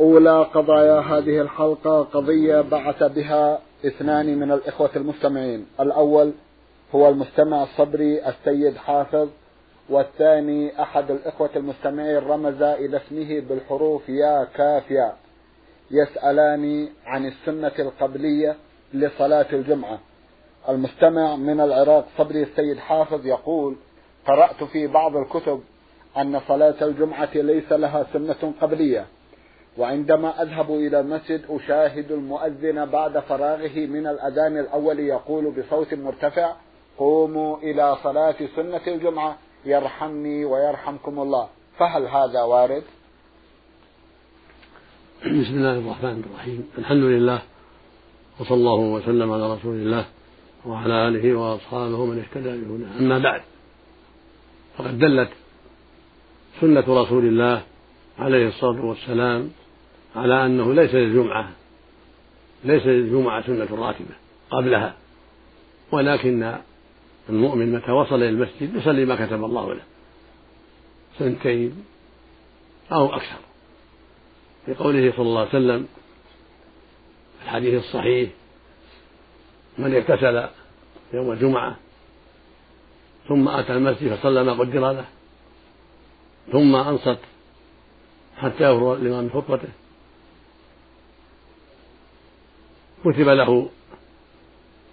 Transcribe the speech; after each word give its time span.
أولى 0.00 0.42
قضايا 0.42 1.00
هذه 1.00 1.40
الحلقة 1.40 2.02
قضية 2.02 2.60
بعث 2.60 3.02
بها 3.02 3.58
اثنان 3.86 4.38
من 4.38 4.52
الإخوة 4.52 4.90
المستمعين. 4.96 5.66
الأول 5.80 6.32
هو 6.94 7.08
المستمع 7.08 7.62
الصبري 7.62 8.28
السيد 8.28 8.76
حافظ 8.76 9.28
والثاني 9.88 10.82
أحد 10.82 11.10
الإخوة 11.10 11.50
المستمعين 11.56 12.16
رمز 12.16 12.62
إلى 12.62 12.96
اسمه 12.96 13.40
بالحروف 13.40 14.08
يا 14.08 14.44
كاف 14.44 14.90
يا 14.90 15.12
يسألان 15.90 16.88
عن 17.06 17.26
السنة 17.26 17.72
القبلية 17.78 18.56
لصلاة 18.94 19.46
الجمعة. 19.52 19.98
المستمع 20.68 21.36
من 21.36 21.60
العراق 21.60 22.06
صبري 22.18 22.42
السيد 22.42 22.78
حافظ 22.78 23.26
يقول 23.26 23.76
قرأت 24.26 24.64
في 24.64 24.86
بعض 24.86 25.16
الكتب 25.16 25.60
أن 26.16 26.40
صلاة 26.48 26.74
الجمعة 26.82 27.30
ليس 27.34 27.72
لها 27.72 28.06
سنة 28.12 28.52
قبلية. 28.60 29.06
وعندما 29.78 30.42
أذهب 30.42 30.70
إلى 30.70 31.00
المسجد 31.00 31.42
أشاهد 31.48 32.12
المؤذن 32.12 32.86
بعد 32.86 33.18
فراغه 33.18 33.76
من 33.86 34.06
الأذان 34.06 34.58
الأول 34.58 35.00
يقول 35.00 35.50
بصوت 35.50 35.94
مرتفع 35.94 36.54
قوموا 36.98 37.56
إلى 37.58 37.96
صلاة 38.02 38.34
سنة 38.56 38.80
الجمعة 38.86 39.38
يرحمني 39.64 40.44
ويرحمكم 40.44 41.20
الله. 41.20 41.48
فهل 41.78 42.06
هذا 42.06 42.42
وارد؟ 42.42 42.82
بسم 45.20 45.54
الله 45.54 45.78
الرحمن 45.78 46.24
الرحيم. 46.26 46.70
الحمد 46.78 47.02
لله 47.02 47.42
وصلى 48.40 48.56
الله 48.56 48.80
وسلم 48.80 49.32
على 49.32 49.52
رسول 49.54 49.74
الله 49.74 50.04
وعلى 50.66 51.08
آله 51.08 51.34
وأصحابه 51.34 52.04
من 52.04 52.18
اهتدى 52.18 52.48
بهداه. 52.48 52.98
أما 52.98 53.18
بعد 53.18 53.40
فقد 54.78 54.98
دلت 54.98 55.30
سنة 56.60 57.02
رسول 57.02 57.24
الله 57.24 57.62
عليه 58.20 58.48
الصلاة 58.48 58.84
والسلام 58.84 59.50
على 60.16 60.46
أنه 60.46 60.74
ليس 60.74 60.94
للجمعة 60.94 61.50
ليس 62.64 62.86
للجمعة 62.86 63.46
سنة 63.46 63.68
راتبة 63.70 64.14
قبلها 64.50 64.94
ولكن 65.92 66.54
المؤمن 67.28 67.72
متى 67.72 67.90
وصل 67.90 68.14
إلى 68.14 68.28
المسجد 68.28 68.74
يصلي 68.74 69.04
ما 69.04 69.26
كتب 69.26 69.44
الله 69.44 69.74
له 69.74 69.82
سنتين 71.18 71.84
أو 72.92 73.14
أكثر. 73.14 73.38
في 74.66 74.74
قوله 74.74 75.12
صلى 75.16 75.26
الله 75.26 75.40
عليه 75.40 75.48
وسلم 75.48 75.88
في 77.38 77.44
الحديث 77.44 77.84
الصحيح 77.84 78.30
من 79.78 79.94
اغتسل 79.94 80.48
يوم 81.12 81.32
الجمعة 81.32 81.76
ثم 83.28 83.48
أتى 83.48 83.72
المسجد 83.72 84.14
فصلى 84.14 84.44
ما 84.44 84.52
قدر 84.52 84.92
له 84.92 85.04
ثم 86.52 86.76
أنصت 86.76 87.18
حتى 88.40 88.64
يفرغ 88.64 88.94
الإمام 88.94 89.30
خطبته 89.30 89.68
كتب 93.04 93.28
له 93.28 93.68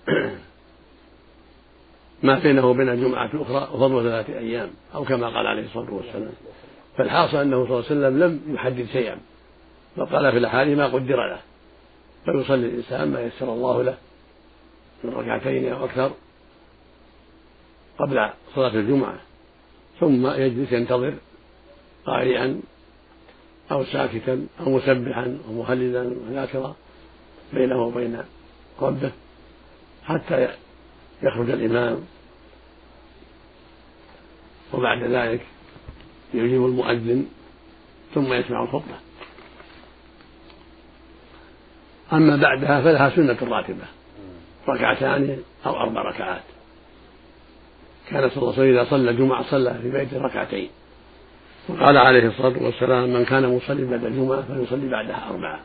ما 2.23 2.39
بينه 2.39 2.65
وبين 2.65 2.89
الجمعة 2.89 3.29
الأخرى 3.33 3.69
وفضل 3.73 4.03
ثلاثة 4.03 4.37
أيام 4.37 4.69
أو 4.95 5.05
كما 5.05 5.27
قال 5.27 5.47
عليه 5.47 5.65
الصلاة 5.65 5.93
والسلام. 5.93 6.33
فالحاصل 6.97 7.37
أنه 7.37 7.65
صلى 7.65 7.79
الله 7.79 7.85
عليه 7.85 7.85
وسلم 7.85 8.23
لم 8.23 8.55
يحدد 8.55 8.87
شيئا 8.91 9.17
بل 9.97 10.05
قال 10.05 10.31
في 10.31 10.37
الأحاديث 10.37 10.77
ما 10.77 10.87
قدر 10.87 11.27
له. 11.27 11.39
فيصلي 12.25 12.65
الإنسان 12.65 13.11
ما 13.11 13.21
يسر 13.21 13.53
الله 13.53 13.83
له 13.83 13.97
من 15.03 15.13
ركعتين 15.13 15.73
أو 15.73 15.85
أكثر 15.85 16.11
قبل 17.99 18.29
صلاة 18.55 18.73
الجمعة 18.73 19.17
ثم 19.99 20.27
يجلس 20.27 20.71
ينتظر 20.71 21.13
قارئا 22.05 22.61
أو 23.71 23.83
ساكتا 23.83 24.47
أو 24.59 24.69
مسبحا 24.69 25.37
أو 25.47 25.53
مهللا 25.53 26.15
وذاكرا 26.27 26.75
بينه 27.53 27.83
وبين 27.83 28.23
ربه 28.81 29.11
حتى 30.05 30.47
يخرج 31.23 31.49
الإمام. 31.49 32.03
وبعد 34.73 35.03
ذلك 35.03 35.41
يجيب 36.33 36.65
المؤذن 36.65 37.25
ثم 38.15 38.33
يسمع 38.33 38.63
الخطبة 38.63 38.95
أما 42.13 42.35
بعدها 42.35 42.81
فلها 42.81 43.09
سنة 43.09 43.37
راتبة 43.41 43.85
ركعتان 44.69 45.43
أو 45.65 45.75
أربع 45.77 46.01
ركعات. 46.01 46.43
كان 48.09 48.29
صلى 48.29 48.37
الله 48.37 48.53
عليه 48.53 48.61
وسلم 48.61 48.79
إذا 48.79 48.89
صلى 48.89 49.09
الجمعة 49.09 49.51
صلى 49.51 49.79
في 49.81 49.91
بيته 49.91 50.21
ركعتين. 50.21 50.69
وقال 51.69 51.97
عليه 51.97 52.27
الصلاة 52.27 52.63
والسلام 52.63 53.13
من 53.13 53.25
كان 53.25 53.55
مصلي 53.55 53.85
بعد 53.85 54.05
الجمعة 54.05 54.41
فليصلي 54.41 54.89
بعدها 54.89 55.29
أربعة. 55.29 55.59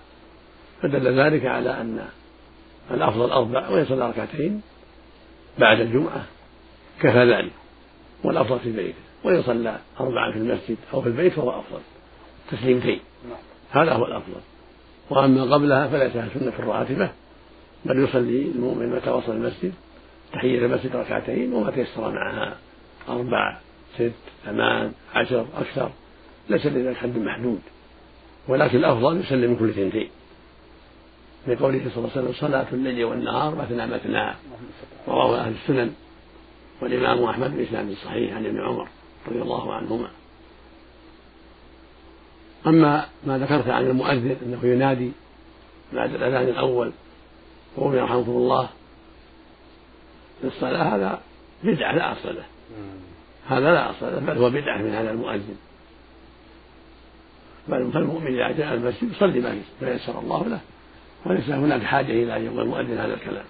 فدل 0.82 1.20
ذلك 1.20 1.46
على 1.46 1.70
أن 1.70 2.04
الأفضل 2.90 3.30
أربع 3.30 3.68
ويصلي 3.68 4.08
ركعتين 4.08 4.62
بعد 5.58 5.80
الجمعة 5.80 6.24
كفى 7.00 7.32
ذلك 7.34 7.52
والأفضل 8.24 8.58
في 8.58 8.72
بيته 8.72 8.98
ويصلى 9.24 9.78
أربعا 10.00 10.32
في 10.32 10.38
المسجد 10.38 10.76
أو 10.94 11.02
في 11.02 11.08
البيت 11.08 11.32
فهو 11.32 11.50
أفضل 11.50 11.80
تسليمتين 12.50 13.00
هذا 13.70 13.92
هو 13.92 14.06
الأفضل. 14.06 14.40
وأما 15.10 15.54
قبلها 15.54 15.88
فليس 15.88 16.12
سنة 16.12 16.52
راتبة 16.58 17.10
بل 17.84 18.04
يصلي 18.04 18.42
المؤمن 18.42 18.90
متى 18.90 19.10
وصل 19.10 19.32
المسجد 19.32 19.72
تحية 20.32 20.58
المسجد 20.58 20.96
ركعتين 20.96 21.52
وما 21.52 21.70
تيسر 21.70 22.10
معها 22.10 22.56
أربع 23.08 23.58
ست 23.94 24.12
ثمان 24.44 24.92
عشر 25.14 25.46
أكثر. 25.56 25.90
ليس 26.48 26.66
لذلك 26.66 26.96
حد 26.96 27.18
محدود. 27.18 27.60
ولكن 28.48 28.78
الأفضل 28.78 29.20
يسلم 29.20 29.50
من 29.50 29.56
كل 29.56 29.74
ثنتين 29.74 30.08
لقوله 31.46 31.78
صلى 31.78 31.96
الله 31.96 32.10
عليه 32.16 32.22
وسلم 32.22 32.32
صلاة 32.32 32.66
الليل 32.72 33.04
والنهار 33.04 33.54
مثنى 33.54 33.86
مثنى. 33.86 34.34
رواه 35.08 35.40
أهل 35.40 35.54
السنن. 35.62 35.94
والإمام 36.82 37.24
أحمد 37.24 37.56
بإسناد 37.56 37.94
صحيح 38.04 38.36
عن 38.36 38.46
ابن 38.46 38.60
عمر 38.60 38.88
رضي 39.28 39.42
الله 39.42 39.74
عنهما. 39.74 40.10
أما 42.66 43.06
ما 43.26 43.38
ذكرت 43.38 43.68
عن 43.68 43.86
المؤذن 43.86 44.36
أنه 44.42 44.60
ينادي 44.64 45.12
بعد 45.92 46.14
الأذان 46.14 46.48
الأول 46.48 46.92
وقل 47.76 47.94
يرحمكم 47.94 48.30
الله 48.30 48.68
للصلاة 50.44 50.96
هذا 50.96 51.20
بدعة 51.64 51.92
لا 51.92 52.12
أصل 52.12 52.36
له. 52.36 52.44
هذا 53.48 53.74
لا 53.74 53.90
أصل 53.90 54.06
له 54.06 54.20
بل 54.20 54.38
هو 54.38 54.50
بدعة 54.50 54.78
من 54.78 54.94
هذا 54.94 55.10
المؤذن. 55.10 55.56
بل 57.68 57.92
فالمؤمن 57.92 58.26
إذا 58.26 58.52
جاء 58.58 58.74
المسجد 58.74 59.12
يصلي 59.12 59.40
ما 59.80 59.90
يسر 59.94 60.18
الله 60.18 60.48
له. 60.48 60.60
وليس 61.26 61.50
هناك 61.50 61.82
حاجة 61.82 62.12
إلى 62.12 62.36
أن 62.36 62.44
يقول 62.44 62.60
المؤذن 62.60 62.98
هذا 62.98 63.14
الكلام. 63.14 63.44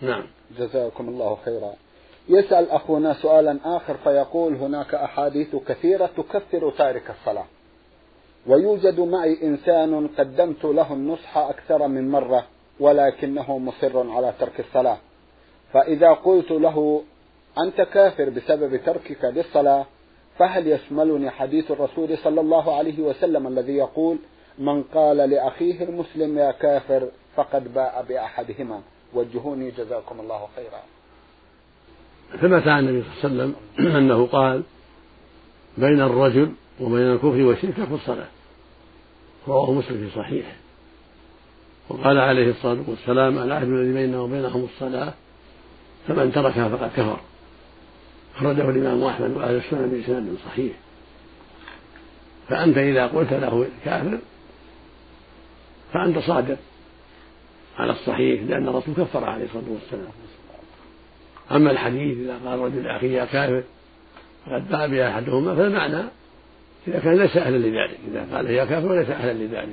نعم. 0.00 0.22
جزاكم 0.58 1.08
الله 1.08 1.38
خيرا. 1.44 1.72
يسأل 2.28 2.70
أخونا 2.70 3.14
سؤالا 3.14 3.58
آخر 3.64 3.96
فيقول 4.04 4.54
هناك 4.54 4.94
أحاديث 4.94 5.56
كثيرة 5.56 6.10
تكثر 6.16 6.70
تارك 6.70 7.10
الصلاة. 7.10 7.46
ويوجد 8.46 9.00
معي 9.00 9.42
إنسان 9.42 10.08
قدمت 10.08 10.64
له 10.64 10.92
النصح 10.92 11.36
أكثر 11.36 11.88
من 11.88 12.10
مرة 12.10 12.46
ولكنه 12.80 13.58
مصر 13.58 14.10
على 14.10 14.34
ترك 14.40 14.60
الصلاة. 14.60 14.98
فإذا 15.72 16.12
قلت 16.12 16.50
له 16.50 17.02
أنت 17.58 17.80
كافر 17.80 18.30
بسبب 18.30 18.80
تركك 18.84 19.24
للصلاة 19.24 19.86
فهل 20.38 20.68
يشملني 20.68 21.30
حديث 21.30 21.70
الرسول 21.70 22.18
صلى 22.18 22.40
الله 22.40 22.74
عليه 22.76 23.00
وسلم 23.00 23.46
الذي 23.46 23.72
يقول 23.72 24.18
من 24.58 24.82
قال 24.82 25.16
لأخيه 25.16 25.84
المسلم 25.84 26.38
يا 26.38 26.50
كافر 26.50 27.08
فقد 27.36 27.74
باء 27.74 28.04
بأحدهما 28.08 28.80
وجهوني 29.14 29.70
جزاكم 29.70 30.20
الله 30.20 30.48
خيرا. 30.56 30.82
ثبت 32.40 32.68
عن 32.68 32.88
النبي 32.88 33.04
صلى 33.22 33.32
الله 33.32 33.42
عليه 33.42 33.52
وسلم 33.52 33.96
أنه 33.98 34.26
قال 34.26 34.62
بين 35.78 36.00
الرجل 36.00 36.52
وبين 36.80 37.12
الكفر 37.12 37.42
والشرك 37.42 37.76
ترك 37.76 37.92
الصلاة 37.92 38.28
رواه 39.48 39.72
مسلم 39.72 40.08
في 40.08 40.16
صحيحه. 40.16 40.52
وقال 41.88 42.18
عليه 42.18 42.50
الصلاة 42.50 42.84
والسلام 42.88 43.38
العهد 43.38 43.68
الذي 43.68 43.92
بيننا 43.92 44.20
وبينهم 44.20 44.64
الصلاة 44.64 45.12
فمن 46.08 46.32
تركها 46.32 46.68
فقد 46.68 46.90
كفر 46.96 47.20
أخرجه 48.36 48.70
الإمام 48.70 49.04
أحمد 49.04 49.30
وأهل 49.30 49.56
السنة 49.56 49.86
بإسناد 49.86 50.36
صحيح. 50.46 50.72
فأنت 52.48 52.78
إذا 52.78 53.06
قلت 53.06 53.32
له 53.32 53.66
كافر 53.84 54.18
فأنت 55.92 56.18
صادق 56.18 56.58
على 57.78 57.92
الصحيح 57.92 58.42
لأن 58.42 58.68
الرسول 58.68 58.94
كفر 58.94 59.24
عليه 59.24 59.44
الصلاة 59.44 59.64
والسلام. 59.70 60.12
أما 61.52 61.70
الحديث 61.70 62.18
إذا 62.18 62.38
قال 62.44 62.58
رجل 62.58 62.86
أخي 62.86 63.12
يا 63.12 63.24
كافر 63.24 63.62
فقد 64.46 64.68
باع 64.68 64.86
بها 64.86 65.10
أحدهما 65.10 65.54
فالمعنى 65.54 66.02
إذا 66.88 66.98
كان 66.98 67.14
ليس 67.14 67.36
أهلا 67.36 67.56
لذلك. 67.56 67.98
إذا 68.08 68.26
قال 68.32 68.50
يا 68.50 68.64
كافر 68.64 68.92
وليس 68.92 69.10
أهلا 69.10 69.32
لذلك. 69.32 69.68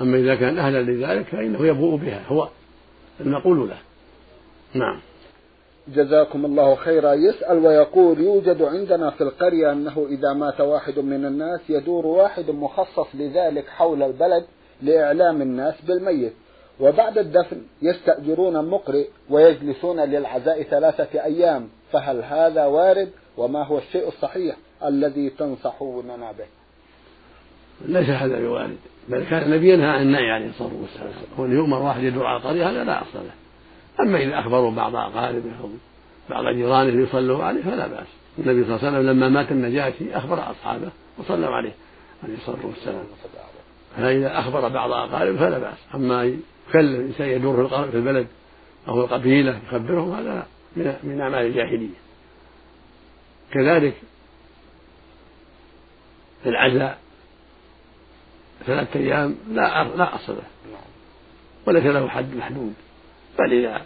أما 0.00 0.18
إذا 0.18 0.34
كان 0.34 0.58
أهلا 0.58 0.82
لذلك 0.82 1.26
فإنه 1.26 1.66
يبوء 1.66 1.96
بها 1.96 2.22
هو 2.28 2.48
المقول 3.20 3.68
له. 3.68 3.78
نعم. 4.74 5.00
جزاكم 5.88 6.44
الله 6.44 6.74
خيرا. 6.74 7.12
يسأل 7.12 7.58
ويقول 7.58 8.20
يوجد 8.20 8.62
عندنا 8.62 9.10
في 9.10 9.20
القرية 9.20 9.72
أنه 9.72 10.06
إذا 10.10 10.32
مات 10.32 10.60
واحد 10.60 10.98
من 10.98 11.24
الناس 11.24 11.60
يدور 11.68 12.06
واحد 12.06 12.50
مخصص 12.50 13.06
لذلك 13.14 13.68
حول 13.68 14.02
البلد 14.02 14.44
لإعلام 14.82 15.42
الناس 15.42 15.74
بالميت. 15.80 16.32
وبعد 16.80 17.18
الدفن 17.18 17.62
يستأجرون 17.82 18.68
مقرئ 18.68 19.06
ويجلسون 19.30 20.00
للعزاء 20.00 20.62
ثلاثة 20.62 21.24
أيام. 21.24 21.68
فهل 21.92 22.22
هذا 22.22 22.66
وارد؟ 22.66 23.10
وما 23.36 23.66
هو 23.66 23.78
الشيء 23.78 24.08
الصحيح 24.08 24.56
الذي 24.84 25.30
تنصحوننا 25.30 26.32
به؟ 26.32 26.46
ليس 27.86 28.08
هذا 28.08 28.40
بوارد. 28.40 28.76
بل 29.08 29.24
كان 29.24 29.42
النبي 29.42 29.72
ينهى 29.72 29.86
عن 29.86 30.02
النهي 30.02 30.30
عليه 30.30 30.48
الصلاة 30.48 30.70
والسلام. 30.80 31.12
كون 31.36 31.52
يؤمر 31.52 31.82
واحد 31.82 32.02
يدعو 32.02 32.24
على 32.24 32.36
القرية 32.36 32.70
هذا 32.70 32.84
لا 32.84 33.02
أصل 33.02 33.18
له. 33.18 33.49
أما 34.02 34.22
إذا 34.22 34.38
أخبروا 34.38 34.70
بعض 34.70 34.96
أقاربه 34.96 35.50
أو 35.62 35.68
بعض 36.30 36.54
جيرانه 36.54 37.02
يصلوا 37.02 37.44
عليه 37.44 37.62
فلا 37.62 37.86
بأس. 37.86 38.06
النبي 38.38 38.64
صلى 38.64 38.76
الله 38.76 38.86
عليه 38.86 38.98
وسلم 38.98 39.10
لما 39.10 39.28
مات 39.28 39.52
النجاشي 39.52 40.16
أخبر 40.16 40.50
أصحابه 40.50 40.90
وصلوا 41.18 41.54
عليه 41.54 41.72
عليه 42.24 42.34
الصلاة 42.34 42.66
والسلام. 42.66 43.04
فإذا 43.96 44.38
أخبر 44.38 44.68
بعض 44.68 44.92
أقاربه 44.92 45.38
فلا 45.38 45.58
بأس. 45.58 45.78
أما 45.94 46.24
يكلم 46.24 47.00
إنسان 47.00 47.28
يدور 47.28 47.68
في 47.68 47.96
البلد 47.96 48.26
أو 48.88 48.94
في 48.94 49.00
القبيلة 49.00 49.60
يخبرهم 49.66 50.14
هذا 50.14 50.46
من 50.76 51.20
أعمال 51.20 51.46
الجاهلية. 51.46 52.00
كذلك 53.52 53.94
في 56.42 56.48
العزاء 56.48 56.98
ثلاثة 58.66 59.00
أيام 59.00 59.36
لا 59.48 59.84
لا 59.84 60.14
أصل 60.14 60.32
له. 60.32 60.42
وليس 61.66 61.84
له 61.84 62.08
حد 62.08 62.34
محدود. 62.34 62.74
بل 63.38 63.52
إذا 63.52 63.82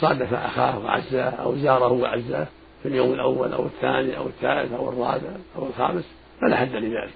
صادف 0.00 0.34
أخاه 0.34 0.78
وعزاه 0.78 1.30
أو 1.30 1.56
زاره 1.56 1.92
وعزاه 1.92 2.46
في 2.82 2.88
اليوم 2.88 3.12
الأول 3.12 3.52
أو 3.52 3.66
الثاني 3.66 4.16
أو 4.16 4.26
الثالث 4.26 4.72
أو 4.72 4.88
الرابع 4.88 5.30
أو 5.56 5.66
الخامس 5.66 6.04
فلا 6.40 6.56
حد 6.56 6.72
لذلك. 6.72 7.14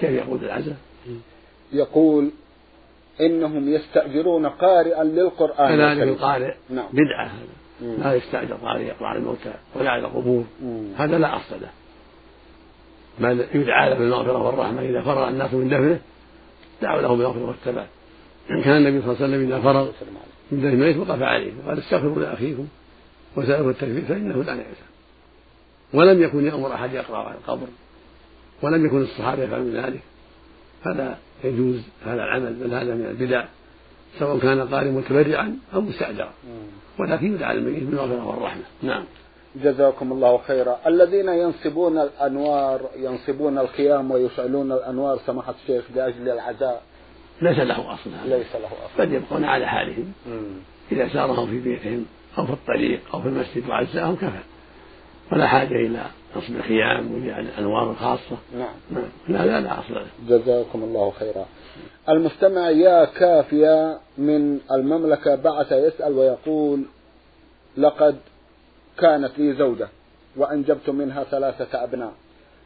كيف 0.00 0.10
يقول 0.10 0.44
العزاء؟ 0.44 0.76
يقول 1.72 2.30
إنهم 3.20 3.68
يستأجرون 3.74 4.46
قارئا 4.46 5.04
للقرآن 5.04 5.68
كذلك 5.68 6.02
القارئ 6.02 6.54
نعم. 6.70 6.86
بدعة 6.92 7.26
هذا. 7.26 7.96
لا 7.98 8.14
يستأجر 8.14 8.54
قارئ 8.54 8.82
يقرأ 8.82 9.06
على 9.06 9.18
الموتى 9.18 9.54
ولا 9.76 9.90
على 9.90 10.06
القبور. 10.06 10.44
هذا 10.96 11.18
لا 11.18 11.36
أصل 11.36 11.56
له. 11.60 11.70
بل 13.18 13.46
يدعى 13.54 13.90
له 13.90 13.98
بالمغفرة 13.98 14.38
والرحمة. 14.38 14.82
إذا 14.82 15.02
فرغ 15.02 15.28
الناس 15.28 15.54
من 15.54 15.68
دفنه 15.68 16.00
دعوا 16.82 17.00
له 17.00 17.08
بالمغفرة 17.08 17.46
والثبات 17.46 17.86
كان 18.64 18.76
النبي 18.76 19.02
صلى 19.02 19.12
الله 19.12 19.24
عليه 19.24 19.36
وسلم 19.36 19.46
إذا 19.46 19.60
فرغ 19.60 19.90
من 20.52 20.58
دفن 20.58 20.68
الميت 20.68 20.96
وقف 20.96 21.22
عليه 21.22 21.52
وقال 21.64 21.78
استغفروا 21.78 22.20
لأخيكم 22.20 22.66
وسألوا 23.36 23.70
التكفير 23.70 24.04
فإنه 24.08 24.44
لا 24.44 24.52
يأسى 24.52 24.90
ولم 25.94 26.22
يكن 26.22 26.46
يأمر 26.46 26.74
أحد 26.74 26.94
يقرأ 26.94 27.16
على 27.16 27.34
القبر 27.34 27.66
ولم 28.62 28.86
يكن 28.86 29.02
الصحابة 29.02 29.42
يفعلون 29.42 29.70
ذلك. 29.70 30.00
فلا 30.84 31.14
يجوز 31.44 31.80
هذا 32.06 32.14
العمل 32.14 32.54
بل 32.54 32.74
هذا 32.74 32.94
من 32.94 33.06
البدع 33.06 33.44
سواء 34.18 34.38
كان 34.38 34.68
قارئ 34.68 34.90
متبرعا 34.90 35.56
أو 35.74 35.80
مستأجرا. 35.80 36.32
ولكن 36.98 37.34
يدعى 37.34 37.56
الميت 37.56 37.82
بالمغفرة 37.82 38.26
والرحمة. 38.26 38.62
نعم. 38.82 39.04
جزاكم 39.56 40.12
الله 40.12 40.38
خيرا. 40.38 40.80
الذين 40.86 41.28
ينصبون 41.28 41.98
الأنوار 41.98 42.90
ينصبون 42.96 43.58
القيام 43.58 44.10
ويشعلون 44.10 44.72
الأنوار 44.72 45.20
سماحة 45.26 45.54
الشيخ 45.62 45.84
لأجل 45.94 46.28
العزاء. 46.28 46.82
ليس 47.42 47.58
له 47.58 47.94
أصل 47.94 48.10
ليس 48.24 48.54
له 48.54 48.66
أصل. 48.66 49.06
بل 49.06 49.12
يبقون 49.12 49.44
على 49.44 49.66
حالهم. 49.66 50.12
إذا 50.92 51.08
سارهم 51.08 51.46
في 51.46 51.60
بيتهم 51.60 52.06
أو 52.38 52.46
في 52.46 52.52
الطريق 52.52 53.00
أو 53.14 53.20
في 53.22 53.28
المسجد 53.28 53.68
وعزاهم 53.68 54.16
كفى. 54.16 54.40
ولا 55.32 55.46
حاجة 55.46 55.74
إلى 55.74 56.06
نصب 56.36 56.56
الخيام 56.56 57.14
وجعل 57.14 57.40
الأنوار 57.40 57.90
الخاصة. 57.90 58.36
نعم. 58.58 58.74
نعم. 58.90 59.46
لا 59.46 59.60
لا 59.60 59.80
أصل. 59.80 59.94
له 59.94 60.06
جزاكم 60.28 60.82
الله 60.82 61.10
خيرا. 61.10 61.46
المستمع 62.08 62.70
يا 62.70 63.04
كافية 63.04 63.98
من 64.18 64.60
المملكة 64.72 65.34
بعث 65.34 65.72
يسأل 65.72 66.12
ويقول 66.12 66.82
لقد 67.76 68.16
كانت 68.98 69.38
لي 69.38 69.52
زوجة 69.52 69.88
وأنجبت 70.36 70.90
منها 70.90 71.24
ثلاثة 71.24 71.84
أبناء. 71.84 72.12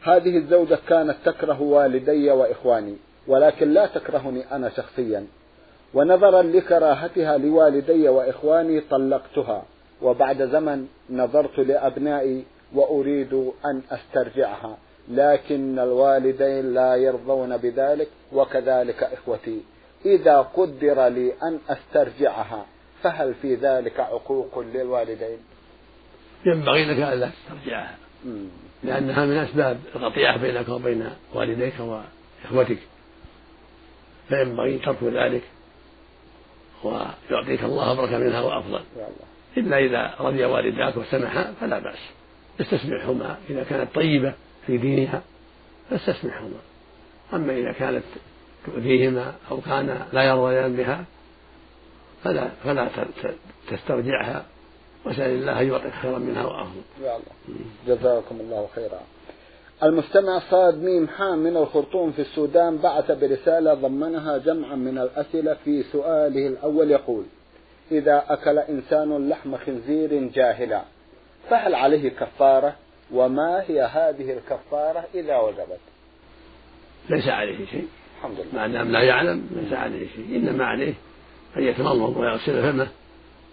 هذه 0.03 0.37
الزوجة 0.37 0.79
كانت 0.89 1.17
تكره 1.25 1.61
والدي 1.63 2.31
وإخواني. 2.31 2.97
ولكن 3.27 3.73
لا 3.73 3.87
تكرهني 3.87 4.45
أنا 4.53 4.71
شخصيا. 4.71 5.27
ونظرا 5.95 6.43
لكراهتها 6.43 7.39
لوالدي 7.39 8.09
وإخواني 8.09 8.81
طلقتها 8.81 9.63
وبعد 10.03 10.43
زمن 10.43 10.87
نظرت 11.11 11.59
لأبنائي 11.59 12.45
وأريد 12.75 13.35
أن 13.65 13.83
أسترجعها 13.91 14.77
لكن 15.11 15.79
الوالدين 15.79 16.75
لا 16.75 16.95
يرضون 16.95 17.57
بذلك 17.57 18.09
وكذلك 18.33 19.03
إخوتي. 19.03 19.61
إذا 20.07 20.39
قدر 20.41 21.07
لي 21.09 21.33
أن 21.43 21.59
أسترجعها 21.69 22.67
فهل 23.03 23.35
في 23.35 23.55
ذلك 23.55 24.01
عقوق 24.01 24.59
للوالدين؟ 24.59 25.39
ينبغي 26.47 26.85
لك 26.85 27.13
ألا 27.13 27.31
تسترجعها 27.31 27.97
لأنها 28.83 29.27
من 29.27 29.37
أسباب 29.37 29.79
القطيعة 29.97 30.39
بينك 30.39 30.69
وبين 30.69 31.11
والديك 31.35 31.75
وإخوتك. 31.81 32.79
فينبغي 34.29 34.79
ترك 34.79 35.03
ذلك. 35.03 35.43
ويعطيك 36.85 37.65
الله 37.65 37.95
بركة 37.95 38.19
منها 38.19 38.41
وأفضل. 38.41 38.81
إلا 39.57 39.79
إذا 39.79 40.15
رضي 40.21 40.45
والداك 40.45 40.97
وسمحا 40.97 41.55
فلا 41.61 41.79
بأس. 41.79 41.99
استسمحهما. 42.61 43.37
إذا 43.51 43.65
كانت 43.65 43.95
طيبة 43.95 44.35
في 44.67 44.79
دينها 44.79 45.23
فاستسمحهما. 45.91 46.59
أما 47.35 47.53
إذا 47.53 47.73
كانت 47.73 48.05
تؤذيهما 48.67 49.35
أو 49.51 49.61
كان 49.61 50.07
لا 50.13 50.23
يرضيان 50.23 50.77
بها 50.77 51.05
فلا 52.25 52.49
فلا 52.65 52.89
تسترجعها. 53.71 54.45
وأسأل 55.05 55.31
الله 55.31 55.61
أن 55.61 55.69
يعطيك 55.69 55.93
خيرا 56.03 56.19
منها 56.19 56.45
وأفضل. 56.45 56.83
يا 57.03 57.17
الله. 57.17 57.57
جزاكم 57.87 58.41
الله 58.41 58.69
خيرا. 58.75 59.01
المستمع 59.83 60.39
صاد 60.51 60.83
ميم 60.83 61.09
حام 61.09 61.39
من 61.39 61.57
الخرطوم 61.57 62.13
في 62.13 62.23
السودان 62.23 62.79
بعث 62.79 63.11
برسالة 63.11 63.75
ضمنها 63.75 64.39
جمعا 64.39 64.75
من 64.75 64.99
الأسئلة 64.99 65.57
في 65.65 65.83
سؤاله 65.83 66.47
الأول 66.47 66.91
يقول 66.91 67.25
إذا 67.93 68.25
أكل 68.29 68.59
إنسان 68.59 69.29
لحم 69.29 69.57
خنزير 69.57 70.31
جاهلا 70.35 70.83
فهل 71.51 71.75
عليه 71.75 72.11
كفارة؟ 72.11 72.77
وما 73.13 73.63
هي 73.69 73.83
هذه 73.83 74.33
الكفارة 74.33 75.05
إذا 75.15 75.37
وجبت؟ 75.37 75.81
ليس 77.11 77.29
عليه 77.29 77.67
شيء. 77.67 77.89
الحمد 78.19 78.37
لله. 78.41 78.63
ما 78.63 78.69
دام 78.69 78.93
لا 78.93 79.03
يعلم 79.03 79.49
ليس 79.51 79.73
عليه 79.73 80.09
شيء. 80.09 80.37
إنما 80.37 80.65
عليه 80.65 80.95
أن 81.57 81.63
يتمضمض 81.63 82.17
ويغسل 82.17 82.63
فمه 82.63 82.89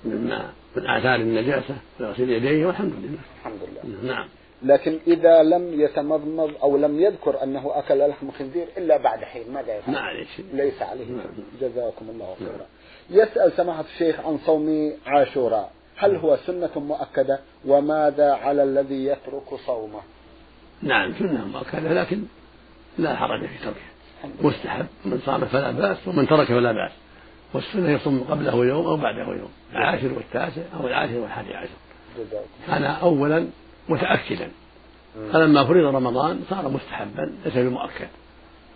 مما 0.05 0.51
من 0.75 0.89
آثار 0.89 1.15
النجاسة 1.15 1.75
ويغسل 1.99 2.29
يديه 2.29 2.65
والحمد 2.65 2.93
لله. 2.93 3.19
الحمد 3.39 3.59
لله. 3.83 4.13
نعم. 4.13 4.27
لكن 4.63 4.99
إذا 5.07 5.43
لم 5.43 5.81
يتمضمض 5.81 6.51
أو 6.63 6.77
لم 6.77 6.99
يذكر 6.99 7.43
أنه 7.43 7.71
أكل 7.79 8.09
لحم 8.09 8.31
خنزير 8.31 8.67
إلا 8.77 8.97
بعد 8.97 9.19
حين 9.19 9.53
ماذا 9.53 9.77
يفعل؟ 9.77 9.93
ما 9.93 10.25
شيء 10.35 10.45
ليس 10.53 10.81
عليه. 10.81 11.05
شيء 11.05 11.45
جزاكم 11.61 12.09
الله 12.09 12.35
خيرا. 12.39 12.65
يسأل 13.09 13.51
سماحة 13.51 13.83
الشيخ 13.93 14.19
عن 14.19 14.37
صوم 14.45 14.93
عاشوراء. 15.05 15.71
هل 15.97 16.15
هو 16.15 16.37
سنة 16.47 16.69
مؤكدة؟ 16.75 17.39
وماذا 17.65 18.33
على 18.33 18.63
الذي 18.63 19.05
يترك 19.05 19.59
صومه؟ 19.65 19.99
نعم 20.81 21.13
سنة 21.19 21.45
مؤكدة 21.45 21.93
لكن 21.93 22.21
لا 22.97 23.15
حرج 23.15 23.39
في 23.39 23.57
تركه. 23.65 23.91
مستحب. 24.41 24.85
من 25.05 25.21
صام 25.25 25.45
فلا 25.45 25.71
بأس 25.71 26.07
ومن 26.07 26.27
ترك 26.27 26.47
فلا 26.47 26.71
بأس. 26.71 26.91
والسنة 27.53 27.91
يصوم 27.91 28.25
قبله 28.29 28.65
يوم 28.65 28.85
أو 28.85 28.97
بعده 28.97 29.21
يوم 29.21 29.51
العاشر 29.71 30.13
والتاسع 30.13 30.61
أو 30.79 30.87
العاشر 30.87 31.17
والحادي 31.17 31.53
عشر. 31.53 31.69
كان 32.67 32.83
أولا 32.83 33.47
متأكدا. 33.89 34.51
فلما 35.33 35.65
فرض 35.65 35.95
رمضان 35.95 36.41
صار 36.49 36.69
مستحبا 36.69 37.33
ليس 37.45 37.57
بمؤكد. 37.57 38.07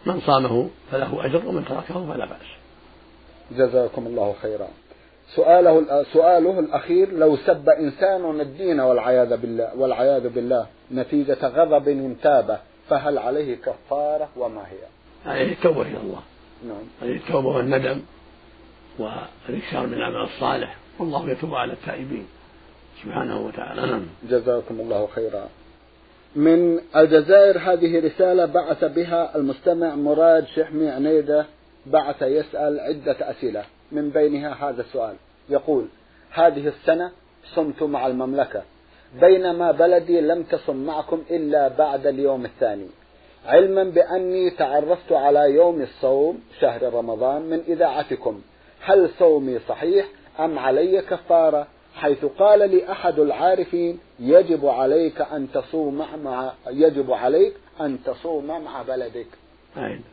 من 0.06 0.22
صامه 0.22 0.70
فله 0.92 1.26
أجر 1.26 1.48
ومن 1.48 1.66
تركه 1.66 2.14
فلا 2.14 2.26
بأس. 2.26 2.48
جزاكم 3.52 4.08
الله 4.08 4.36
خيرا. 4.42 4.68
سؤاله 5.36 6.04
سؤاله 6.14 6.60
الأخير 6.60 7.12
لو 7.12 7.38
سب 7.38 7.70
إنسان 7.70 8.42
الدين 8.42 8.80
والعياذ 8.80 9.38
بالله 9.38 9.76
والعياذ 9.76 10.30
بالله 10.30 10.68
نتيجة 10.92 11.48
غضب 11.48 11.88
انتابه 11.88 12.60
فهل 12.90 13.18
عليه 13.18 13.56
كفارة 13.56 14.30
وما 14.38 14.62
هي؟ 14.62 14.78
عليه 15.32 15.52
التوبة 15.54 15.82
إلى 15.82 15.98
الله. 15.98 16.22
نعم. 16.68 16.84
عليه 17.02 17.16
التوبة 17.16 17.48
والندم 17.48 18.02
والإكثار 19.00 19.88
من 19.88 19.94
العمل 19.94 20.22
الصالح. 20.22 20.76
والله 21.00 21.30
يتوب 21.30 21.56
على 21.56 21.74
التائبين. 21.74 22.28
سبحانه 23.04 23.46
وتعالى. 23.46 23.82
نعم. 23.82 24.06
جزاكم 24.30 24.80
الله 24.80 25.08
خيرا. 25.08 25.50
من 26.36 26.80
الجزائر 26.96 27.58
هذه 27.58 28.06
رسالة 28.06 28.46
بعث 28.46 28.84
بها 28.84 29.36
المستمع 29.36 29.96
مراد 29.96 30.48
شحمي 30.48 30.90
عنيدة 30.90 31.46
بعث 31.86 32.22
يسأل 32.22 32.80
عدة 32.80 33.32
أسئلة. 33.32 33.64
من 33.92 34.10
بينها 34.10 34.70
هذا 34.70 34.82
السؤال. 34.82 35.16
يقول 35.50 35.86
هذه 36.32 36.68
السنة 36.68 37.12
صمت 37.56 37.84
مع 37.84 38.08
المملكة. 38.08 38.64
بينما 39.22 39.72
بلدي 39.72 40.22
لم 40.22 40.44
تصم 40.44 40.86
معكم 40.86 41.24
إلا 41.32 41.68
بعد 41.68 42.08
اليوم 42.08 42.46
الثاني. 42.46 42.88
علما 43.46 43.84
بأني 43.84 44.50
تعرفت 44.50 45.12
على 45.12 45.52
يوم 45.52 45.82
الصوم 45.82 46.40
شهر 46.60 46.94
رمضان 46.94 47.42
من 47.42 47.62
إذاعتكم. 47.68 48.42
هل 48.82 49.10
صومي 49.20 49.60
صحيح 49.60 50.06
أم 50.40 50.60
علي 50.60 51.02
كفارة؟ 51.02 51.68
حيث 51.96 52.26
قال 52.26 52.70
لي 52.70 52.92
أحد 52.92 53.20
العارفين 53.20 54.00
يجب 54.20 54.66
عليك 54.66 55.22
أن 55.22 55.48
تصوم 55.54 56.02
مع 56.24 56.54
يجب 56.68 57.12
عليك 57.12 57.54
أن 57.82 58.04
تصوم 58.04 58.48
مع 58.48 58.82
بلدك. 58.82 59.28
أين. 59.78 60.04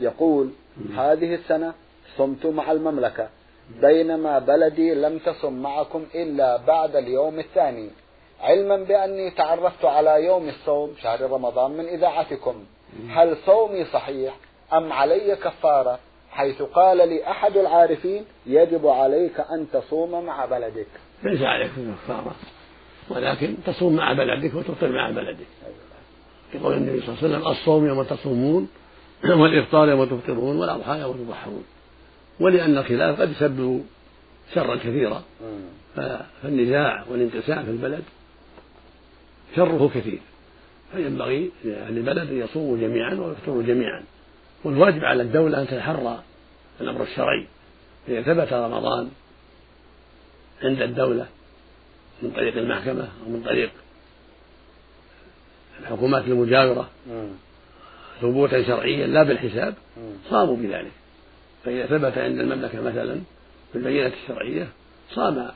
يقول 0.00 0.50
هذه 0.96 1.34
السنة 1.34 1.74
صمت 2.16 2.46
مع 2.46 2.72
المملكة. 2.72 3.28
بينما 3.80 4.38
بلدي 4.38 4.94
لم 4.94 5.18
تصم 5.18 5.52
معكم 5.52 6.06
إلا 6.14 6.56
بعد 6.56 6.96
اليوم 6.96 7.38
الثاني. 7.38 7.90
علما 8.40 8.76
بأني 8.76 9.30
تعرفت 9.30 9.84
على 9.84 10.24
يوم 10.24 10.48
الصوم 10.48 10.94
شهر 11.02 11.30
رمضان 11.30 11.70
من 11.70 11.84
إذاعتكم. 11.86 12.64
هل 13.08 13.36
صومي 13.46 13.84
صحيح 13.84 14.36
أم 14.72 14.92
علي 14.92 15.36
كفارة؟ 15.36 15.98
حيث 16.30 16.62
قال 16.62 16.96
لي 16.96 17.30
أحد 17.30 17.56
العارفين 17.56 18.24
يجب 18.46 18.86
عليك 18.86 19.40
أن 19.40 19.66
تصوم 19.72 20.24
مع 20.24 20.44
بلدك. 20.44 20.86
ليس 21.22 21.42
عليك 21.42 21.70
كفارة. 22.04 22.34
ولكن 23.08 23.54
تصوم 23.66 23.96
مع 23.96 24.12
بلدك 24.12 24.54
وتفطر 24.54 24.92
مع 24.92 25.10
بلدك. 25.10 25.46
يقول 26.54 26.74
النبي 26.74 27.00
صلى 27.00 27.08
الله 27.08 27.18
عليه 27.22 27.36
وسلم 27.36 27.48
الصوم 27.48 27.86
يوم 27.86 28.02
تصومون 28.02 28.68
والإفطار 29.40 29.88
يوم 29.88 30.04
تفطرون 30.04 30.56
والأضحى 30.56 31.00
يوم 31.00 31.16
تضحون. 31.16 31.64
ولأن 32.40 32.78
الخلاف 32.78 33.20
قد 33.20 33.30
يسبب 33.30 33.84
شرا 34.54 34.76
كثيرا. 34.76 35.22
فالنزاع 36.42 37.04
والانقسام 37.10 37.64
في 37.64 37.70
البلد 37.70 38.02
شره 39.56 39.90
كثير. 39.94 40.18
فينبغي 40.92 41.50
لأهل 41.64 41.98
البلد 41.98 42.30
أن 42.30 42.38
يصوموا 42.38 42.76
جميعا 42.76 43.14
ويفطروا 43.14 43.62
جميعا. 43.62 44.02
والواجب 44.64 45.04
على 45.04 45.22
الدولة 45.22 45.62
أن 45.62 45.66
تتحرى 45.66 46.22
الأمر 46.80 47.02
الشرعي. 47.02 47.46
إذا 48.08 48.22
ثبت 48.22 48.52
رمضان 48.52 49.08
عند 50.62 50.82
الدولة 50.82 51.26
من 52.22 52.30
طريق 52.30 52.56
المحكمة 52.56 53.08
أو 53.24 53.30
من 53.30 53.42
طريق 53.44 53.70
الحكومات 55.80 56.24
المجاورة. 56.24 56.90
ثبوتا 58.20 58.62
شرعيا 58.62 59.06
لا 59.06 59.22
بالحساب 59.22 59.74
صاموا 60.30 60.56
بذلك. 60.56 60.92
فإذا 61.64 61.86
ثبت 61.86 62.18
عند 62.18 62.38
المملكة 62.38 62.80
مثلا 62.80 63.20
بالبينة 63.74 64.12
الشرعية 64.22 64.68
صام 65.14 65.48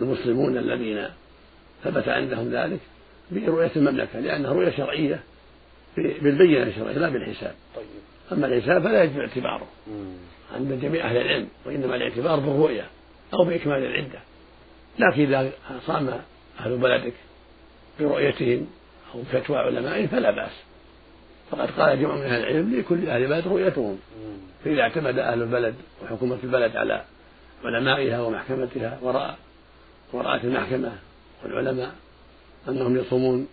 المسلمون 0.00 0.58
الذين 0.58 1.08
ثبت 1.84 2.08
عندهم 2.08 2.48
ذلك 2.48 2.80
برؤية 3.30 3.70
المملكة 3.76 4.20
لأنها 4.20 4.52
رؤية 4.52 4.70
شرعية 4.70 5.20
بالبينة 5.96 6.62
الشرعية 6.62 6.98
لا 6.98 7.08
بالحساب. 7.08 7.54
طيب. 7.76 7.84
أما 8.32 8.46
الحساب 8.46 8.82
فلا 8.82 9.04
يجب 9.04 9.18
اعتباره 9.18 9.66
عند 10.54 10.80
جميع 10.82 11.10
أهل 11.10 11.16
العلم 11.16 11.48
وإنما 11.66 11.96
الاعتبار 11.96 12.40
بالرؤية. 12.40 12.86
أو 13.32 13.44
بإكمال 13.44 13.84
العدة. 13.84 14.18
لكن 14.98 15.34
إذا 15.34 15.52
صام 15.86 16.20
أهل 16.60 16.76
بلدك 16.76 17.14
برؤيتهم 18.00 18.66
أو 19.14 19.22
فتوى 19.22 19.58
علمائهم 19.58 20.06
فلا 20.06 20.30
بأس. 20.30 20.52
فقد 21.50 21.70
قال 21.70 22.00
جمع 22.00 22.16
من 22.16 22.22
أهل 22.22 22.40
العلم 22.42 22.78
لكل 22.78 23.08
أهل 23.08 23.28
بلد 23.28 23.48
رؤيتهم. 23.48 23.98
فإذا 24.64 24.80
اعتمد 24.80 25.18
أهل 25.18 25.42
البلد 25.42 25.74
وحكومة 26.02 26.38
البلد 26.44 26.76
على 26.76 27.04
علمائها 27.64 28.20
ومحكمتها 28.20 28.98
وراء 29.02 29.38
ورأت 30.12 30.44
المحكمة 30.44 30.92
والعلماء 31.44 31.94
أنهم 32.68 32.96
يصومون 32.96 33.48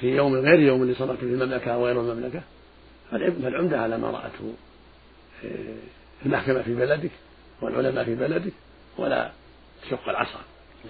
في 0.00 0.16
يوم 0.16 0.34
غير 0.34 0.60
يوم 0.60 0.82
اللي 0.82 0.94
صلت 0.94 1.20
في 1.20 1.26
المملكة 1.26 1.70
أو 1.74 1.86
غير 1.86 2.00
المملكة 2.00 2.42
فالعمدة 3.10 3.80
على 3.80 3.98
ما 3.98 4.10
رأته 4.10 4.54
المحكمة 6.26 6.62
في 6.62 6.74
بلدك 6.74 7.10
والعلماء 7.60 8.04
في 8.04 8.14
بلدك. 8.14 8.52
ولا 8.98 9.30
تشق 9.82 10.08
العصا. 10.08 10.38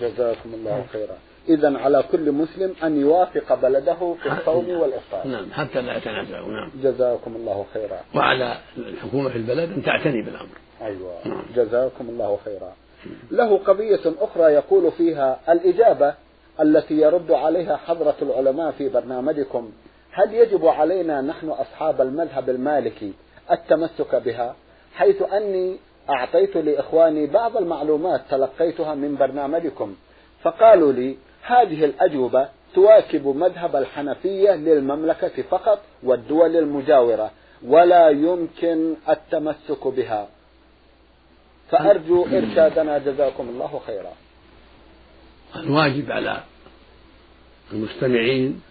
جزاكم 0.00 0.54
الله 0.54 0.84
خيرا. 0.92 1.16
إذا 1.48 1.78
على 1.78 2.04
كل 2.12 2.32
مسلم 2.32 2.74
أن 2.82 3.00
يوافق 3.00 3.54
بلده 3.54 4.14
في 4.22 4.32
الصوم 4.32 4.70
والإفطار. 4.70 5.26
نعم 5.26 5.52
حتى 5.52 5.82
لا 5.82 5.96
يتنازعوا 5.96 6.48
نعم. 6.48 6.70
جزاكم 6.82 7.36
الله 7.36 7.66
خيرا. 7.74 8.00
وعلى 8.14 8.56
الحكومة 8.76 9.28
في 9.28 9.36
البلد 9.36 9.72
أن 9.72 9.82
تعتني 9.82 10.22
بالأمر. 10.22 10.56
أيوة. 10.82 11.14
نعم. 11.24 11.42
جزاكم 11.56 12.08
الله 12.08 12.38
خيرا. 12.44 12.72
له 13.30 13.58
قضية 13.58 14.00
أخرى 14.20 14.42
يقول 14.42 14.92
فيها 14.92 15.40
الإجابة 15.48 16.14
التي 16.60 16.94
يرد 16.94 17.30
عليها 17.30 17.76
حضرة 17.76 18.16
العلماء 18.22 18.70
في 18.70 18.88
برنامجكم. 18.88 19.72
هل 20.12 20.34
يجب 20.34 20.66
علينا 20.66 21.20
نحن 21.20 21.48
أصحاب 21.48 22.00
المذهب 22.00 22.50
المالكي 22.50 23.12
التمسك 23.50 24.14
بها؟ 24.14 24.56
حيث 24.94 25.22
أني 25.22 25.78
أعطيت 26.10 26.56
لإخواني 26.56 27.26
بعض 27.26 27.56
المعلومات 27.56 28.22
تلقيتها 28.30 28.94
من 28.94 29.16
برنامجكم. 29.16 29.96
فقالوا 30.42 30.92
لي 30.92 31.16
هذه 31.42 31.84
الأجوبة 31.84 32.48
تواكب 32.74 33.26
مذهب 33.26 33.76
الحنفية 33.76 34.50
للمملكة 34.50 35.42
فقط 35.42 35.80
والدول 36.02 36.56
المجاورة 36.56 37.30
ولا 37.66 38.08
يمكن 38.08 38.94
التمسك 39.08 39.86
بها. 39.86 40.28
فأرجو 41.70 42.26
إرشادنا. 42.26 42.98
جزاكم 42.98 43.48
الله 43.48 43.80
خيرا. 43.86 44.12
الواجب 45.56 46.12
على 46.12 46.42
المستمعين 47.72 48.62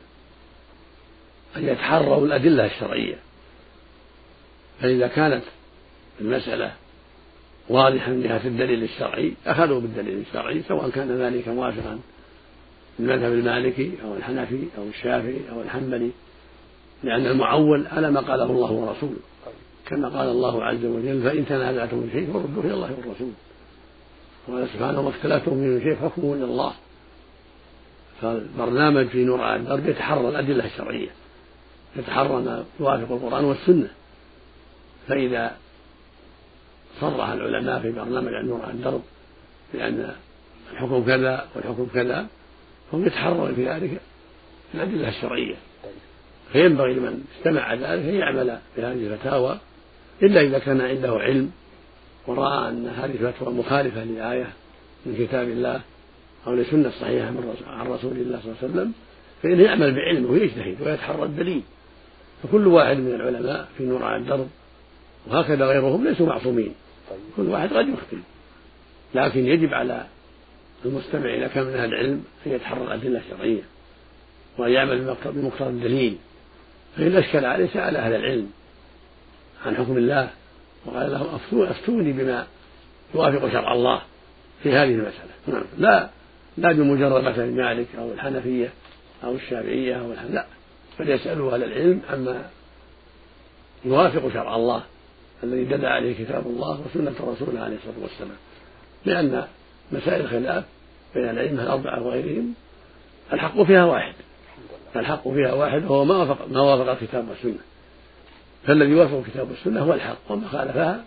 أن 1.58 1.68
يتحروا 1.68 2.26
الأدلة 2.26 2.66
الشرعية. 2.66 3.16
فإذا 4.82 5.08
كانت 5.08 5.44
المسألة 6.22 6.72
واضحا 7.72 8.12
من 8.12 8.24
جهة 8.24 8.48
الدليل 8.48 8.84
الشرعي 8.84 9.34
أخذوا 9.46 9.82
بالدليل 9.82 10.18
الشرعي 10.28 10.62
سواء 10.68 10.90
كان 10.90 11.22
ذلك 11.22 11.48
موافقا 11.48 12.00
المذهب 13.00 13.32
المالكي 13.32 13.92
أو 14.04 14.14
الحنفي 14.14 14.64
أو 14.78 14.84
الشافعي 14.84 15.42
أو 15.52 15.62
الحنبلي 15.62 16.12
لأن 17.04 17.26
المعول 17.26 17.88
على 17.88 18.12
ما 18.12 18.20
قاله 18.20 18.44
الله 18.44 18.72
ورسوله. 18.72 19.18
كما 19.86 20.10
قال 20.10 20.30
الله 20.30 20.64
عز 20.64 20.86
وجل 20.86 21.22
فإن 21.24 21.46
تنازعتم 21.46 22.02
في 22.02 22.12
شيء 22.12 22.34
فردوه 22.34 22.66
إلى 22.66 22.74
الله 22.74 22.92
والرسول. 22.98 23.32
وقال 24.48 24.68
سبحانه 24.68 25.00
وما 25.00 25.10
اختلفتم 25.10 25.54
من 25.54 25.82
شيء 25.82 25.96
فحكمه 25.96 26.34
إلى 26.34 26.44
الله. 26.44 26.74
فالبرنامج 28.22 29.08
في 29.08 29.26
نور 29.26 29.42
على 29.42 29.56
الدرب 29.56 29.90
يتحرى 29.90 30.30
الأدلة 30.30 30.66
الشرعية 30.66 31.10
يتحرى 31.96 32.42
ما 32.42 32.64
يوافق 32.80 33.12
القرآن 33.12 33.46
والسنة. 33.46 33.90
فإذا 35.08 35.56
صرح 37.00 37.30
العلماء 37.30 37.80
في 37.80 37.92
برنامج 37.92 38.34
النور 38.34 38.62
على 38.62 38.72
الدرب 38.72 39.02
بأن 39.74 40.16
الحكم 40.72 41.04
كذا 41.04 41.48
والحكم 41.56 41.88
كذا 41.94 42.28
هم 42.94 43.06
يتحرون 43.06 43.56
في 43.56 43.70
ذلك 43.70 44.02
الأدلة 44.74 45.10
الشرعية. 45.10 45.56
فينبغي 46.54 46.94
لمن 46.94 47.24
استمع 47.38 47.74
ذلك 47.74 48.06
أن 48.06 48.16
يعمل 48.16 48.60
بهذه 48.78 49.08
الفتاوى 49.08 49.58
إلا 50.24 50.42
إذا 50.42 50.60
كان 50.60 50.82
عنده 50.82 51.12
علم 51.12 51.52
ورأى 52.28 52.70
أن 52.70 52.88
هذه 52.88 53.12
الفتوى 53.12 53.54
مخالفة 53.54 54.04
للآية 54.04 54.48
من 55.06 55.16
كتاب 55.16 55.50
الله 55.50 55.82
أو 56.48 56.54
لسنة 56.54 56.92
صحيحة 57.02 57.28
عن 57.68 57.88
رسول 57.88 58.12
الله 58.12 58.40
صلى 58.40 58.52
الله 58.52 58.58
عليه 58.64 58.72
وسلم 58.72 58.94
فإنه 59.44 59.64
يعمل 59.64 59.96
بعلمه 59.96 60.32
ويجتهد 60.32 60.78
ويتحرى 60.82 61.24
الدليل 61.24 61.62
فكل 62.44 62.68
واحد 62.68 62.98
من 62.98 63.14
العلماء 63.14 63.68
في 63.78 63.84
نور 63.84 64.04
على 64.04 64.16
الدرب 64.16 64.48
وهكذا 65.28 65.66
غيرهم 65.66 66.08
ليسوا 66.08 66.26
معصومين. 66.26 66.74
طيب. 67.10 67.20
كل 67.38 67.50
واحد 67.50 67.74
قد 67.74 67.88
يخطئ 67.90 68.18
لكن 69.16 69.46
يجب 69.46 69.74
على 69.74 70.06
المستمع 70.86 71.34
إذا 71.34 71.48
كان 71.48 71.64
من 71.64 71.74
أهل 71.74 71.94
العلم 71.94 72.24
أن 72.46 72.52
يتحرى 72.52 72.84
الأدلة 72.84 73.20
الشرعية 73.20 73.62
وأن 74.58 74.72
يعمل 74.72 75.16
بمقتضى 75.26 75.70
الدليل. 75.70 76.18
فإن 76.98 77.16
أشكل 77.16 77.46
عليه 77.46 77.68
سأل 77.68 77.96
أهل 77.96 78.14
العلم 78.14 78.52
عن 79.66 79.76
حكم 79.76 79.98
الله 79.98 80.30
وقال 80.86 81.12
لهم 81.12 81.40
أفتوني 81.54 82.12
بما 82.12 82.48
يوافق 83.16 83.52
شرع 83.52 83.74
الله 83.74 84.02
في 84.64 84.72
هذه 84.72 84.94
المسألة. 84.94 85.32
نعم. 85.48 85.64
لا 85.78 86.10
لا 86.58 86.72
بمجرد 86.72 87.24
مثلا 87.24 87.46
مالك 87.46 87.88
أو 87.98 88.12
الحنفية 88.12 88.70
أو 89.24 89.36
الشافعية 89.36 89.96
أو 89.96 90.12
الحنفية. 90.12 90.34
لا. 90.34 90.46
بل 91.00 91.10
يسألوا 91.10 91.54
أهل 91.54 91.64
العلم 91.64 92.02
عما 92.10 92.50
يوافق 93.86 94.34
شرع 94.34 94.56
الله 94.56 94.84
الذي 95.44 95.64
دل 95.64 95.86
عليه 95.86 96.26
كتاب 96.26 96.48
الله 96.48 96.82
وسنة 96.86 97.12
رسوله 97.12 97.60
عليه 97.60 97.76
الصلاة 97.76 98.02
والسلام. 98.02 98.38
لأن 99.06 99.48
مسائل 99.92 100.22
الخلاف 100.22 100.64
بين 101.16 101.30
الأئمة 101.30 101.64
الأربعة 101.64 102.04
وغيرهم 102.04 102.54
الحق 103.34 103.62
فيها 103.62 103.86
واحد. 103.86 104.14
الحق 104.96 105.30
فيها 105.30 105.54
واحد 105.54 105.84
وهو 105.84 106.06
ما 106.06 106.18
وافق 106.18 106.48
ما 106.48 106.62
وافق 106.62 106.92
الكتاب 106.92 107.30
والسنة. 107.30 107.62
فالذي 108.68 108.96
وافق 108.96 109.18
الكتاب 109.18 109.50
والسنة 109.50 109.82
هو 109.82 109.94
الحق 109.94 110.18
وما 110.30 110.48
خالفها 110.48 111.04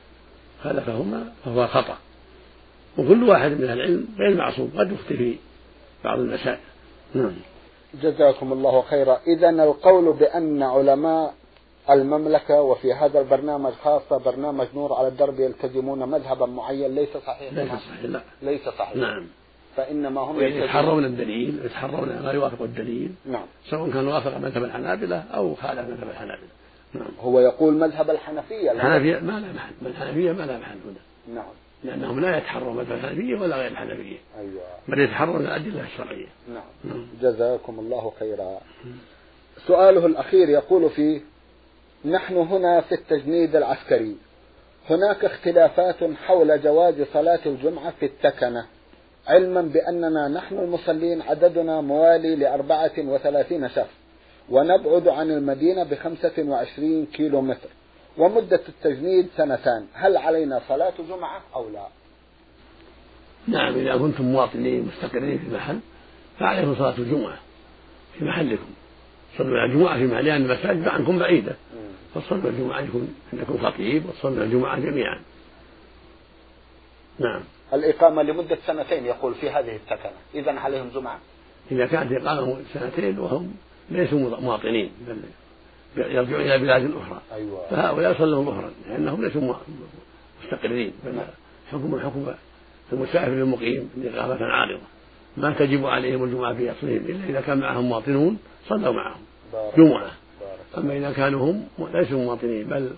خالفهما 0.62 1.32
فهو 1.44 1.66
خطأ. 1.66 1.98
وكل 2.98 3.22
واحد 3.22 3.50
من 3.50 3.64
أهل 3.64 3.80
العلم 3.80 4.06
غير 4.18 4.36
معصوم 4.36 4.72
قد 4.76 4.92
يخطئ 4.92 5.16
في 5.16 5.36
بعض 6.04 6.18
المسائل. 6.18 6.58
نعم. 7.14 7.32
جزاكم 8.02 8.52
الله 8.52 8.82
خيرا. 8.82 9.20
إذا 9.26 9.50
القول 9.50 10.12
بأن 10.12 10.62
علماء 10.62 11.34
المملكة 11.90 12.62
وفي 12.62 12.92
هذا 12.92 13.20
البرنامج 13.20 13.72
خاصة 13.72 14.18
برنامج 14.18 14.66
نور 14.74 14.92
على 14.92 15.08
الدرب 15.08 15.40
يلتزمون 15.40 16.08
مذهبا 16.08 16.46
معين 16.46 16.94
ليس 16.94 17.16
صحيح 17.26 17.52
ليس 17.52 17.68
صحيح 17.68 18.04
لا. 18.04 18.22
ليس 18.42 18.68
صحيح 18.68 18.96
نعم. 18.96 19.26
فإنما 19.76 20.20
هم 20.20 20.40
يتحرون 20.40 21.04
الدليل 21.04 21.60
يتحرون 21.64 22.22
ما 22.22 22.32
يوافق 22.32 22.62
الدليل 22.62 23.14
نعم. 23.26 23.46
سواء 23.70 23.90
كان 23.90 24.06
وافق 24.06 24.36
مذهب 24.36 24.64
الحنابلة 24.64 25.16
أو 25.16 25.54
خالف 25.54 25.88
مذهب 25.88 26.10
الحنابلة. 26.10 26.48
نعم. 26.94 27.10
هو 27.20 27.40
يقول 27.40 27.74
مذهب 27.74 28.10
الحنفية. 28.10 28.72
الحنفية 28.72 29.18
ما 29.18 29.40
لا 29.40 29.52
محل 29.52 29.72
الحنفية 29.86 30.32
ما 30.32 30.42
لا 30.42 30.58
محل 30.58 30.76
هنا. 30.84 31.34
نعم. 31.34 31.52
لأنهم 31.84 32.20
لا 32.20 32.38
يتحرون 32.38 32.76
مذهب 32.76 32.92
الحنفية 32.92 33.40
ولا 33.40 33.56
غير 33.56 33.70
الحنفية. 33.70 34.18
أيوة. 34.38 34.62
بل 34.88 35.00
يتحرون 35.00 35.40
الأدلة 35.40 35.82
الشرعية. 35.82 36.26
نعم. 36.48 36.64
نعم. 36.84 37.06
جزاكم 37.22 37.78
الله 37.78 38.12
خيرا. 38.20 38.60
سؤاله 39.66 40.06
الأخير 40.06 40.48
يقول 40.48 40.90
فيه 40.90 41.20
نحن 42.04 42.36
هنا 42.36 42.80
في 42.80 42.94
التجنيد 42.94 43.56
العسكري. 43.56 44.16
هناك 44.90 45.24
اختلافات 45.24 45.96
حول 46.26 46.62
جواز 46.62 46.94
صلاة 47.12 47.40
الجمعة 47.46 47.90
في 48.00 48.06
التكنة 48.06 48.66
علما 49.26 49.62
بأننا 49.62 50.28
نحن 50.28 50.58
المصلين 50.58 51.22
عددنا 51.22 51.80
موالي 51.80 52.36
لأربعة 52.36 52.92
وثلاثين 52.98 53.68
شخص 53.68 53.94
ونبعد 54.50 55.08
عن 55.08 55.30
المدينة 55.30 55.84
بخمسة 55.84 56.32
وعشرين 56.38 57.06
كيلو 57.06 57.40
متر 57.40 57.68
ومدة 58.18 58.60
التجنيد 58.68 59.28
سنتان. 59.36 59.86
هل 59.92 60.16
علينا 60.16 60.60
صلاة 60.68 60.92
جمعة 61.08 61.42
أو 61.54 61.70
لا؟ 61.70 61.86
نعم 63.48 63.74
إذا 63.74 63.96
كنتم 63.96 64.24
مواطنين 64.24 64.86
مستقرين 64.96 65.38
في 65.38 65.54
محل 65.54 65.78
فعليكم 66.40 66.74
صلاة 66.74 66.98
الجمعة 66.98 67.38
في 68.18 68.24
محلكم. 68.24 68.70
صلوا 69.38 69.64
الجمعة 69.64 69.98
في 69.98 70.06
محل 70.06 70.24
لأن 70.24 70.42
المساجد 70.42 70.88
عنكم 70.88 71.18
بعيدة. 71.18 71.56
فصلوا 72.14 72.50
الجمعة 72.50 72.80
يكون 72.80 73.14
عندكم 73.32 73.58
خطيب 73.58 74.06
وصلوا 74.08 74.44
الجمعة 74.44 74.80
جميعا. 74.80 75.20
نعم. 77.18 77.40
الإقامة 77.72 78.22
لمدة 78.22 78.58
سنتين 78.66 79.06
يقول 79.06 79.34
في 79.34 79.50
هذه 79.50 79.76
السكنة 79.76 80.12
إذا 80.34 80.52
عليهم 80.52 80.88
جمعة. 80.94 81.18
إذا 81.70 81.86
كانت 81.86 82.12
إقامة 82.12 82.56
سنتين 82.74 83.18
وهم 83.18 83.54
ليسوا 83.90 84.40
مواطنين 84.40 84.90
بل 85.06 85.16
يرجعون 85.96 86.40
إلى 86.40 86.58
بلاد 86.58 86.90
أخرى. 86.96 87.20
أيوة. 87.34 87.66
فهؤلاء 87.70 88.18
صلوا 88.18 88.44
ظهرا 88.44 88.70
لأنهم 88.88 89.24
ليسوا 89.24 89.54
مستقرين 90.44 90.92
بل 91.04 91.20
حكم 91.72 92.00
حكم 92.00 92.26
المسافر 92.92 93.32
المقيم 93.32 93.90
لإقامة 93.96 94.44
عارضة. 94.44 94.82
ما 95.36 95.50
تجب 95.52 95.86
عليهم 95.86 96.24
الجمعة 96.24 96.54
في 96.54 96.72
أصلهم 96.72 96.96
إلا 96.96 97.28
إذا 97.28 97.40
كان 97.40 97.58
معهم 97.58 97.84
مواطنون 97.84 98.38
صلوا 98.68 98.92
معهم. 98.92 99.20
جمعة. 99.76 100.10
أما 100.78 100.96
إذا 100.96 101.12
كانوا 101.12 101.50
هم 101.50 101.66
ليسوا 101.78 102.18
مواطنين 102.18 102.66
بل 102.66 102.90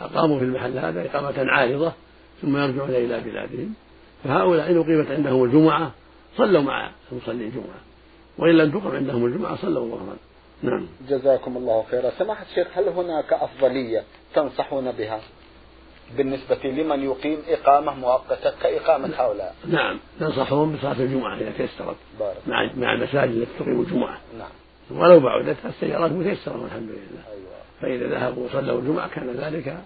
أقاموا 0.00 0.38
في 0.38 0.44
المحل 0.44 0.78
هذا 0.78 1.06
إقامة 1.06 1.50
عارضة 1.50 1.92
ثم 2.42 2.56
يرجعون 2.56 2.90
إلى 2.90 3.20
بلادهم. 3.20 3.74
فهؤلاء 4.24 4.70
إن 4.70 4.78
أقيمت 4.78 5.10
عندهم 5.10 5.44
الجمعة 5.44 5.92
صلوا 6.36 6.62
مع 6.62 6.90
المصلي 7.12 7.44
الجمعة 7.44 7.80
وإن 8.38 8.54
لم 8.54 8.70
تقم 8.70 8.90
عندهم 8.96 9.26
الجمعة 9.26 9.56
صلوا 9.56 9.88
ظهرا 9.88 10.16
نعم. 10.62 10.86
جزاكم 11.08 11.56
الله 11.56 11.84
خيرا. 11.90 12.10
سماحة 12.18 12.46
الشيخ 12.50 12.66
هل 12.78 12.88
هناك 12.88 13.32
أفضلية 13.32 14.04
تنصحون 14.34 14.92
بها 14.92 15.20
بالنسبة 16.16 16.58
لمن 16.64 17.04
يقيم 17.04 17.38
إقامة 17.48 17.94
مؤقتة 17.94 18.52
كإقامة 18.62 19.10
هؤلاء؟ 19.16 19.54
نعم. 19.68 19.98
ننصحهم 20.20 20.76
بصلاة 20.76 21.00
الجمعة 21.00 21.36
إذا 21.36 21.52
تيسرت 21.58 21.96
مع 22.46 22.70
مع 22.76 22.92
المساجد 22.92 23.32
التي 23.32 23.52
تقيم 23.58 23.80
الجمعة. 23.80 24.18
نعم. 24.38 24.50
ولو 24.90 25.20
بعدت 25.20 25.56
السيارات 25.64 26.12
متيسرة 26.12 26.62
والحمد 26.62 26.88
لله. 26.88 27.24
أيوة. 27.32 27.54
فإذا 27.80 28.08
ذهبوا 28.08 28.46
وصلوا 28.46 28.78
الجمعة 28.78 29.08
كان 29.08 29.30
ذلك 29.30 29.78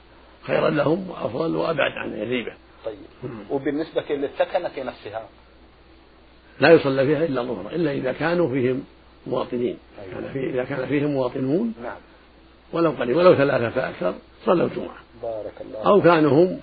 خيرا 0.42 0.70
لهم 0.70 1.10
وأفضل 1.10 1.56
وأبعد 1.56 1.92
عن 1.92 2.14
الريبة 2.14 2.52
طيب. 2.84 2.96
وبالنسبة 3.50 4.04
للسكنة 4.10 4.84
نفسها؟ 4.84 5.28
لا 6.60 6.70
يصلى 6.70 7.06
فيها 7.06 7.24
إلا 7.24 7.42
ظهرا 7.42 7.70
إلا 7.70 7.92
إذا 7.92 8.12
كانوا 8.12 8.48
فيهم 8.48 8.84
مواطنين. 9.26 9.78
أيوة. 10.02 10.14
كان 10.14 10.32
في 10.32 10.50
إذا 10.50 10.64
كان 10.64 10.86
فيهم 10.86 11.10
مواطنون 11.10 11.74
نعم. 11.82 11.96
ولو 12.72 12.90
قليل 12.90 13.16
ولو 13.16 13.34
ثلاثة 13.34 13.70
فأكثر 13.70 14.14
صلوا 14.44 14.66
الجمعة. 14.66 14.98
بارك 15.22 15.54
الله 15.60 15.86
أو 15.86 16.02
كانوا 16.02 16.30
هم 16.30 16.60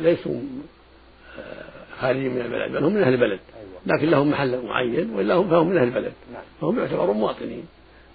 ليسوا 0.00 0.40
آه، 1.38 1.85
خارجين 2.00 2.34
من 2.34 2.40
البلد 2.40 2.72
بل 2.72 2.84
هم 2.84 2.92
من 2.92 3.02
أهل 3.02 3.14
البلد. 3.14 3.40
أيوة. 3.56 3.96
لكن 3.96 4.10
لهم 4.10 4.30
محل 4.30 4.66
معين 4.66 5.10
وإلا 5.10 5.34
هم 5.34 5.50
فهم 5.50 5.68
من 5.68 5.78
أهل 5.78 5.88
البلد. 5.88 6.12
نعم. 6.32 6.42
فهم 6.60 6.78
يعتبرون 6.78 7.16
مواطنين. 7.16 7.64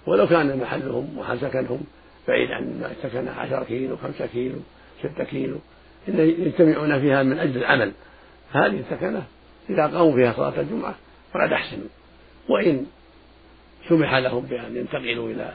ولو 0.06 0.26
كان 0.26 0.58
محلهم 0.58 1.18
وحال 1.18 1.40
سكنهم 1.40 1.80
بعيد 2.28 2.50
عن 2.50 2.94
سكن 3.02 3.28
10 3.28 3.64
كيلو 3.64 3.96
5 3.96 4.26
كيلو 4.26 4.58
6 5.02 5.24
كيلو 5.24 5.56
إن 6.08 6.18
يجتمعون 6.18 7.00
فيها 7.00 7.22
من 7.22 7.38
أجل 7.38 7.56
العمل. 7.56 7.92
هذه 8.52 8.80
السكنة 8.80 9.22
إذا 9.70 9.86
قاموا 9.86 10.14
فيها 10.14 10.32
صلاة 10.32 10.60
الجمعة 10.60 10.94
فقد 11.32 11.52
أحسنوا 11.52 11.88
وإن 12.48 12.86
سمح 13.88 14.14
لهم 14.14 14.42
بأن 14.42 14.76
ينتقلوا 14.76 15.30
إلى 15.30 15.54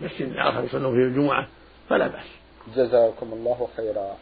مسجد 0.00 0.36
آخر 0.36 0.64
يصلون 0.64 0.94
فيه 0.94 1.04
الجمعة 1.04 1.48
فلا 1.88 2.06
بأس. 2.06 2.26
جزاكم 2.76 3.32
الله 3.32 3.68
خيرا. 3.76 4.16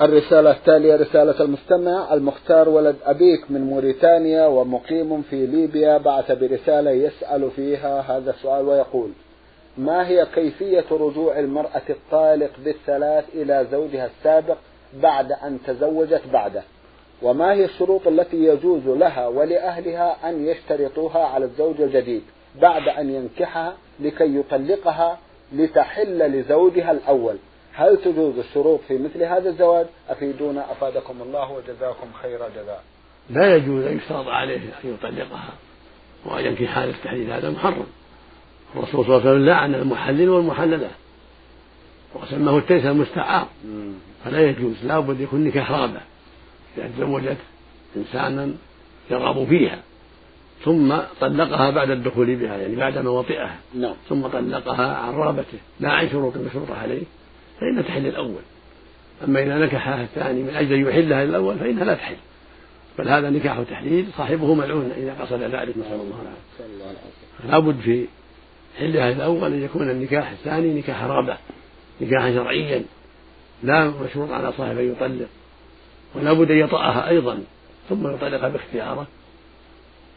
الرسالة 0.00 0.50
التالية 0.50 0.96
رسالة 0.96 1.40
المستمع 1.40 2.14
المختار 2.14 2.68
ولد 2.68 2.96
أبيك 3.04 3.50
من 3.50 3.60
موريتانيا 3.60 4.46
ومقيم 4.46 5.22
في 5.22 5.46
ليبيا 5.46 5.98
بعث 5.98 6.32
برسالة 6.32 6.90
يسأل 6.90 7.50
فيها 7.50 8.00
هذا 8.00 8.30
السؤال 8.30 8.68
ويقول 8.68 9.10
ما 9.78 10.08
هي 10.08 10.26
كيفية 10.34 10.84
رجوع 10.90 11.38
المرأة 11.38 11.82
الطالق 11.90 12.50
بالثلاث 12.64 13.24
إلى 13.34 13.66
زوجها 13.72 14.06
السابق 14.06 14.56
بعد 14.94 15.32
أن 15.32 15.58
تزوجت 15.66 16.22
بعده؟ 16.32 16.62
وما 17.22 17.52
هي 17.52 17.64
الشروط 17.64 18.06
التي 18.06 18.44
يجوز 18.44 18.86
لها 18.86 19.26
ولأهلها 19.26 20.28
أن 20.28 20.46
يشترطوها 20.46 21.24
على 21.24 21.44
الزوج 21.44 21.80
الجديد 21.80 22.22
بعد 22.60 22.88
أن 22.88 23.10
ينكحها 23.10 23.74
لكي 24.00 24.36
يطلقها 24.36 25.18
لتحل 25.52 26.18
لزوجها 26.18 26.90
الأول؟ 26.90 27.36
هل 27.74 27.96
تجوز 27.96 28.38
الشروط 28.38 28.80
في 28.88 28.98
مثل 28.98 29.22
هذا 29.22 29.50
الزواج؟ 29.50 29.86
أفيدونا 30.08 30.72
أفادكم 30.72 31.22
الله 31.22 31.52
وجزاكم 31.52 32.06
خير 32.22 32.38
جزاء. 32.38 32.84
لا 33.30 33.56
يجوز 33.56 33.84
أن 33.84 33.96
يشترط 33.96 34.26
عليه 34.26 34.56
أن 34.56 34.94
يطلقها 34.94 35.52
وأن 36.24 36.46
ينكحها 36.46 36.86
للتحليل 36.86 37.30
هذا 37.30 37.50
محرم. 37.50 37.86
الرسول 38.76 39.04
صلى 39.04 39.16
الله 39.16 39.20
عليه 39.20 39.30
وسلم 39.30 39.46
لعن 39.46 39.74
المحلل 39.74 40.28
والمحللة 40.28 40.90
وسماه 42.14 42.58
التيس 42.58 42.84
المستعار 42.84 43.48
فلا 44.24 44.40
يجوز 44.40 44.84
لا 44.84 44.98
بد 44.98 45.20
يكون 45.20 45.44
نكاح 45.44 45.70
رغبة 45.70 46.00
إذا 46.78 46.90
تزوجت 46.96 47.36
إنسانا 47.96 48.54
يرغب 49.10 49.48
فيها. 49.48 49.78
ثم 50.64 50.96
طلقها 51.20 51.70
بعد 51.70 51.90
الدخول 51.90 52.36
بها 52.36 52.56
يعني 52.56 52.76
بعد 52.76 52.98
ما 52.98 53.10
وطئها 53.10 53.56
نعم. 53.74 53.94
ثم 54.08 54.26
طلقها 54.26 54.96
عن 54.96 55.14
رغبته. 55.14 55.58
لا 55.80 55.90
عن 55.90 56.08
شروط 56.08 56.36
مشروطة 56.36 56.78
عليه. 56.78 57.02
فإن 57.60 57.84
تحل 57.84 58.06
الأول. 58.06 58.42
أما 59.24 59.42
إذا 59.42 59.58
نكحها 59.58 60.02
الثاني 60.02 60.42
من 60.42 60.56
أجل 60.56 60.72
أن 60.72 60.88
يحلها 60.88 61.22
الأول 61.22 61.58
فإنها 61.58 61.84
لا 61.84 61.94
تحل. 61.94 62.16
بل 62.98 63.08
هذا 63.08 63.30
نكاح 63.30 63.60
تحليل 63.70 64.06
صاحبه 64.16 64.54
ملعون 64.54 64.90
إذا 64.96 65.16
قصد 65.20 65.42
ذلك. 65.42 65.76
نسأل 65.78 65.92
الله 65.92 66.16
العافية. 66.20 67.50
لابد 67.50 67.80
في 67.80 68.06
حلها 68.78 69.12
الأول 69.12 69.52
أن 69.52 69.62
يكون 69.62 69.90
النكاح 69.90 70.30
الثاني 70.30 70.74
نكاح 70.74 71.04
رغبة 71.04 71.36
نكاحا 72.00 72.34
شرعيا 72.34 72.84
لا 73.62 73.90
مشروط 73.90 74.30
على 74.30 74.52
صاحب 74.52 74.78
أن 74.78 74.92
يطلق. 74.92 75.28
ولا 76.14 76.32
بد 76.32 76.50
أن 76.50 76.56
يطأها 76.58 77.08
أيضا 77.08 77.42
ثم 77.88 78.14
يطلقها 78.14 78.48
باختياره 78.48 79.06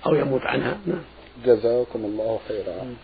أو 0.06 0.15
يموت 0.15 0.41
عنها. 0.41 0.78
نعم. 0.86 1.02
جزاكم 1.45 2.00
الله 2.06 2.39
خيرا. 2.48 2.95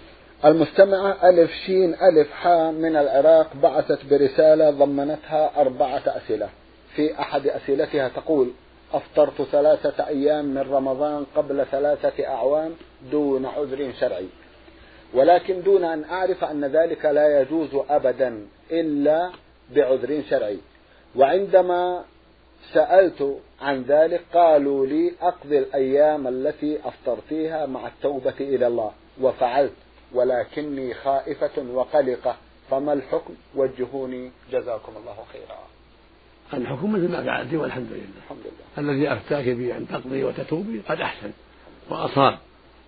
المستمعة 0.46 1.30
ألف 1.30 1.52
شين 1.66 1.94
ألف 1.94 2.32
حاء 2.32 2.72
من 2.72 2.96
العراق 2.96 3.56
بعثت 3.64 4.06
برسالة 4.06 4.70
ضمنتها 4.70 5.62
أربعة 5.62 6.04
أسئلة. 6.08 6.50
في 6.96 7.20
أحد 7.20 7.48
أسئلتها 7.48 8.10
تقول 8.10 8.52
أفطرت 8.94 9.42
ثلاثة 9.42 10.08
أيام 10.08 10.46
من 10.46 10.58
رمضان 10.58 11.26
قبل 11.36 11.66
ثلاثة 11.72 12.28
أعوام 12.28 12.72
دون 13.12 13.46
عذر 13.46 13.92
شرعي. 14.00 14.28
ولكن 15.14 15.62
دون 15.62 15.84
أن 15.84 16.04
أعرف 16.04 16.44
أن 16.44 16.66
ذلك 16.66 17.06
لا 17.06 17.42
يجوز 17.42 17.70
أبدا 17.90 18.48
إلا 18.72 19.30
بعذر 19.76 20.22
شرعي. 20.30 20.58
وعندما 21.16 22.04
سألت 22.74 23.38
عن 23.62 23.82
ذلك 23.82 24.22
قالوا 24.34 24.86
لي 24.86 25.14
أقضي 25.22 25.60
الأيام 25.60 26.28
التي 26.28 26.80
أفطرتيها 26.86 27.66
مع 27.66 27.88
التوبة 27.88 28.36
إلى 28.40 28.68
الله. 28.68 28.92
وفعلت. 29.22 29.74
ولكني 30.14 30.94
خائفة 30.94 31.62
وقلقة. 31.74 32.36
فما 32.70 32.94
الحكم؟ 32.94 33.34
وجهوني. 33.56 34.32
جزاكم 34.52 34.92
الله 34.98 35.18
خيرا. 35.34 35.60
الحكم 36.54 36.94
مثل 36.94 37.12
ما 37.12 37.24
فعلت 37.24 37.54
والحمد 37.54 37.92
لله. 37.92 38.04
الحمد 38.24 38.40
لله. 38.46 38.92
الذي 38.92 39.14
أفتاك 39.14 39.50
به 39.50 39.78
أن 39.78 39.88
تقضي 39.88 40.24
وتتوبي 40.24 40.82
قد 40.90 41.02
أحسن 41.02 41.32
وأصاب. 41.90 42.38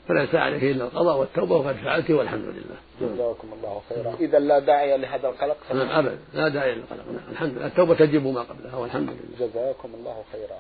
فليس 0.08 0.36
عليه 0.36 0.72
إلا 0.72 0.86
القضاء 0.86 1.18
والتوبة 1.18 1.56
وقد 1.56 1.76
فعلت 1.76 2.12
والحمد 2.12 2.46
لله. 2.46 2.78
جزاكم 3.02 3.48
الله 3.54 3.82
خيرا. 3.90 4.16
إذا 4.20 4.40
لا 4.40 4.60
داعي 4.60 4.98
لهذا 4.98 5.28
القلق. 5.28 5.58
نعم 5.74 5.90
أبدا. 5.90 6.18
لا 6.34 6.48
داعي 6.48 6.76
للقلق. 6.76 7.06
نعم 7.06 7.32
الحمد 7.32 7.52
لله. 7.58 7.68
التوبة 7.68 7.96
تجب 7.96 8.28
ما 8.28 8.42
قبلها 8.42 8.76
والحمد 8.76 9.10
لله. 9.10 9.48
جزاكم 9.48 9.90
الله 9.94 10.24
خيرا. 10.32 10.60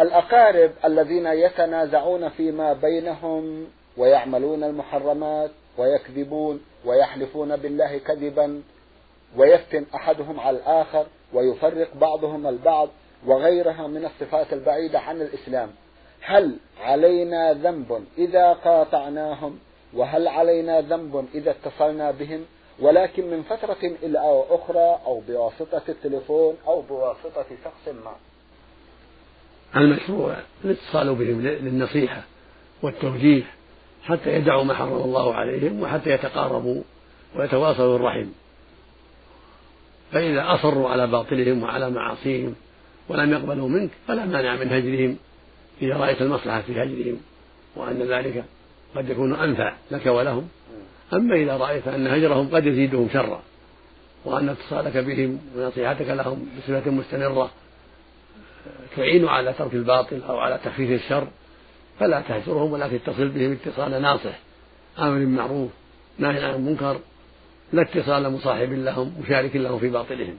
الأقارب 0.00 0.70
الذين 0.84 1.26
يتنازعون 1.26 2.28
فيما 2.28 2.72
بينهم 2.72 3.66
ويعملون 3.96 4.64
المحرمات 4.64 5.50
ويكذبون 5.78 6.60
ويحلفون 6.84 7.56
بالله 7.56 7.98
كذبا 7.98 8.62
ويفتن 9.36 9.86
أحدهم 9.94 10.40
على 10.40 10.56
الآخر 10.56 11.06
ويفرق 11.32 11.94
بعضهم 11.94 12.46
البعض 12.46 12.88
وغيرها 13.26 13.86
من 13.86 14.04
الصفات 14.04 14.52
البعيدة 14.52 15.00
عن 15.00 15.22
الإسلام. 15.22 15.70
هل 16.20 16.56
علينا 16.80 17.52
ذنب 17.52 18.04
إذا 18.18 18.52
قاطعناهم؟ 18.52 19.58
وهل 19.94 20.28
علينا 20.28 20.80
ذنب 20.80 21.28
إذا 21.34 21.50
اتصلنا 21.50 22.10
بهم؟ 22.10 22.44
ولكن 22.80 23.30
من 23.30 23.42
فترة 23.42 23.96
إلى 24.02 24.44
أخرى 24.50 25.00
أو 25.06 25.20
بواسطة 25.28 25.82
التليفون 25.88 26.56
أو 26.66 26.80
بواسطة 26.80 27.46
شخص 27.64 27.94
ما. 28.04 28.12
المشروع 29.76 30.36
الاتصال 30.64 31.14
بهم 31.14 31.40
للنصيحة 31.40 32.22
والتوجيه 32.82 33.42
حتى 34.04 34.34
يدعوا 34.34 34.64
ما 34.64 34.74
حرم 34.74 34.92
الله 34.92 35.34
عليهم 35.34 35.82
وحتى 35.82 36.10
يتقاربوا 36.10 36.82
ويتواصلوا 37.36 37.96
الرحم 37.96 38.26
فإذا 40.12 40.54
أصروا 40.54 40.88
على 40.88 41.06
باطلهم 41.06 41.62
وعلى 41.62 41.90
معاصيهم 41.90 42.54
ولم 43.08 43.32
يقبلوا 43.32 43.68
منك 43.68 43.90
فلا 44.08 44.24
مانع 44.24 44.56
من 44.56 44.72
هجرهم 44.72 45.16
إذا 45.82 45.96
رأيت 45.96 46.22
المصلحة 46.22 46.60
في 46.60 46.72
هجرهم 46.72 47.20
وأن 47.76 48.02
ذلك 48.02 48.44
قد 48.96 49.10
يكون 49.10 49.34
أنفع 49.34 49.74
لك 49.90 50.06
ولهم. 50.06 50.48
أما 51.12 51.34
إذا 51.34 51.56
رأيت 51.56 51.88
أن 51.88 52.06
هجرهم 52.06 52.48
قد 52.54 52.66
يزيدهم 52.66 53.08
شرا 53.12 53.42
وأن 54.24 54.48
اتصالك 54.48 54.96
بهم 54.96 55.38
ونصيحتك 55.56 56.08
لهم 56.08 56.46
بصفة 56.58 56.90
مستمرة 56.90 57.50
تعين 58.96 59.28
على 59.28 59.52
ترك 59.52 59.74
الباطل 59.74 60.22
أو 60.28 60.38
على 60.38 60.60
تخفيف 60.64 61.04
الشر 61.04 61.28
فلا 62.00 62.20
تهجرهم 62.20 62.72
ولكن 62.72 62.94
اتصل 62.94 63.28
بهم 63.28 63.52
اتصال 63.52 64.02
ناصح 64.02 64.38
آمر 64.98 65.18
بالمعروف 65.18 65.70
ناهي 66.18 66.44
عن 66.44 66.54
المنكر 66.54 67.00
لا 67.72 67.82
اتصال 67.82 68.32
مصاحب 68.32 68.72
لهم 68.72 69.12
مشارك 69.20 69.56
لهم 69.56 69.78
في 69.78 69.88
باطلهم. 69.88 70.38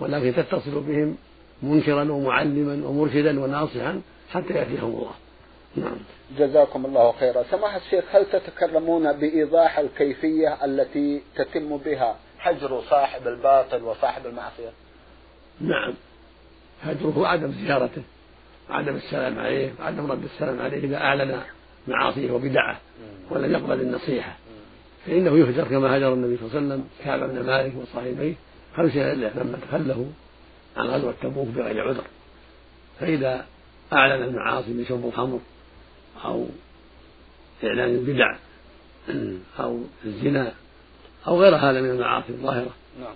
ولكن 0.00 0.34
تتصل 0.36 0.80
بهم 0.80 1.16
منكرا 1.62 2.12
ومعلما 2.12 2.88
ومرشدا 2.88 3.40
وناصحا 3.40 4.00
حتى 4.30 4.54
يأتيهم 4.54 4.90
الله. 4.90 5.14
نعم. 5.76 5.96
جزاكم 6.38 6.86
الله 6.86 7.12
خيرا. 7.12 7.42
سماحة 7.50 7.76
الشيخ 7.76 8.04
هل 8.12 8.26
تتكلمون 8.26 9.12
بإيضاح 9.12 9.78
الكيفية 9.78 10.64
التي 10.64 11.22
تتم 11.36 11.76
بها 11.76 12.16
هجر 12.40 12.82
صاحب 12.90 13.28
الباطل 13.28 13.82
وصاحب 13.82 14.26
المعصية؟ 14.26 14.70
نعم. 15.60 15.94
هجره 16.82 17.26
عدم 17.26 17.52
زيارته. 17.52 18.02
عدم 18.70 18.96
السلام 18.96 19.38
عليه 19.38 19.72
وعدم 19.80 20.12
رد 20.12 20.24
السلام 20.24 20.60
عليه 20.60 20.78
إذا 20.78 20.96
أعلن 20.96 21.40
معاصيه 21.88 22.30
وبدعة 22.30 22.80
ولم 23.30 23.52
يقبل 23.52 23.80
النصيحة. 23.80 24.36
فإنه 25.06 25.38
يهجر 25.38 25.64
كما 25.64 25.96
هجر 25.96 26.12
النبي 26.12 26.36
صلى 26.36 26.46
الله 26.46 26.56
عليه 26.56 26.66
وسلم 26.66 26.88
كعب 27.04 27.20
بن 27.20 27.46
مالك 27.46 27.72
وصاحبيه 27.76 28.34
خمسين 28.76 29.02
لما 29.02 29.58
تخلفوا 29.68 30.06
عن 30.76 30.86
غزوة 30.86 31.14
تبوك 31.22 31.48
بغير 31.48 31.88
عذر. 31.88 32.04
فإذا 33.00 33.46
أعلن 33.92 34.22
المعاصي 34.22 34.72
من 34.72 34.84
شرب 34.84 35.06
الخمر 35.06 35.40
أو 36.24 36.46
إعلان 37.64 37.88
البدع 37.88 38.36
أو 39.60 39.82
الزنا 40.04 40.52
أو 41.26 41.40
غير 41.40 41.56
هذا 41.56 41.80
من 41.80 41.90
المعاصي 41.90 42.28
الظاهرة 42.28 42.70
نعم. 43.00 43.14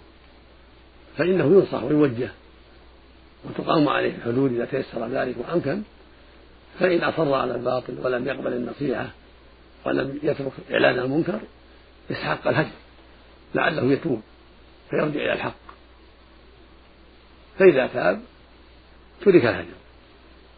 فإنه 1.17 1.45
ينصح 1.45 1.83
ويوجه 1.83 2.31
وتقام 3.45 3.89
عليه 3.89 4.17
الحدود 4.17 4.53
إذا 4.53 4.65
تيسر 4.65 5.09
ذلك 5.09 5.37
وأمكن 5.39 5.83
فإن 6.79 7.05
أصر 7.05 7.35
على 7.35 7.55
الباطل 7.55 7.95
ولم 8.03 8.27
يقبل 8.27 8.53
النصيحة 8.53 9.11
ولم 9.85 10.19
يترك 10.23 10.53
إعلان 10.73 10.99
المنكر 10.99 11.41
يستحق 12.11 12.49
الهجر 12.49 12.71
لعله 13.55 13.93
يتوب 13.93 14.21
فيرجع 14.91 15.21
إلى 15.21 15.33
الحق. 15.33 15.55
فإذا 17.59 17.87
تاب 17.87 18.21
ترك 19.25 19.45
الهجر 19.45 19.75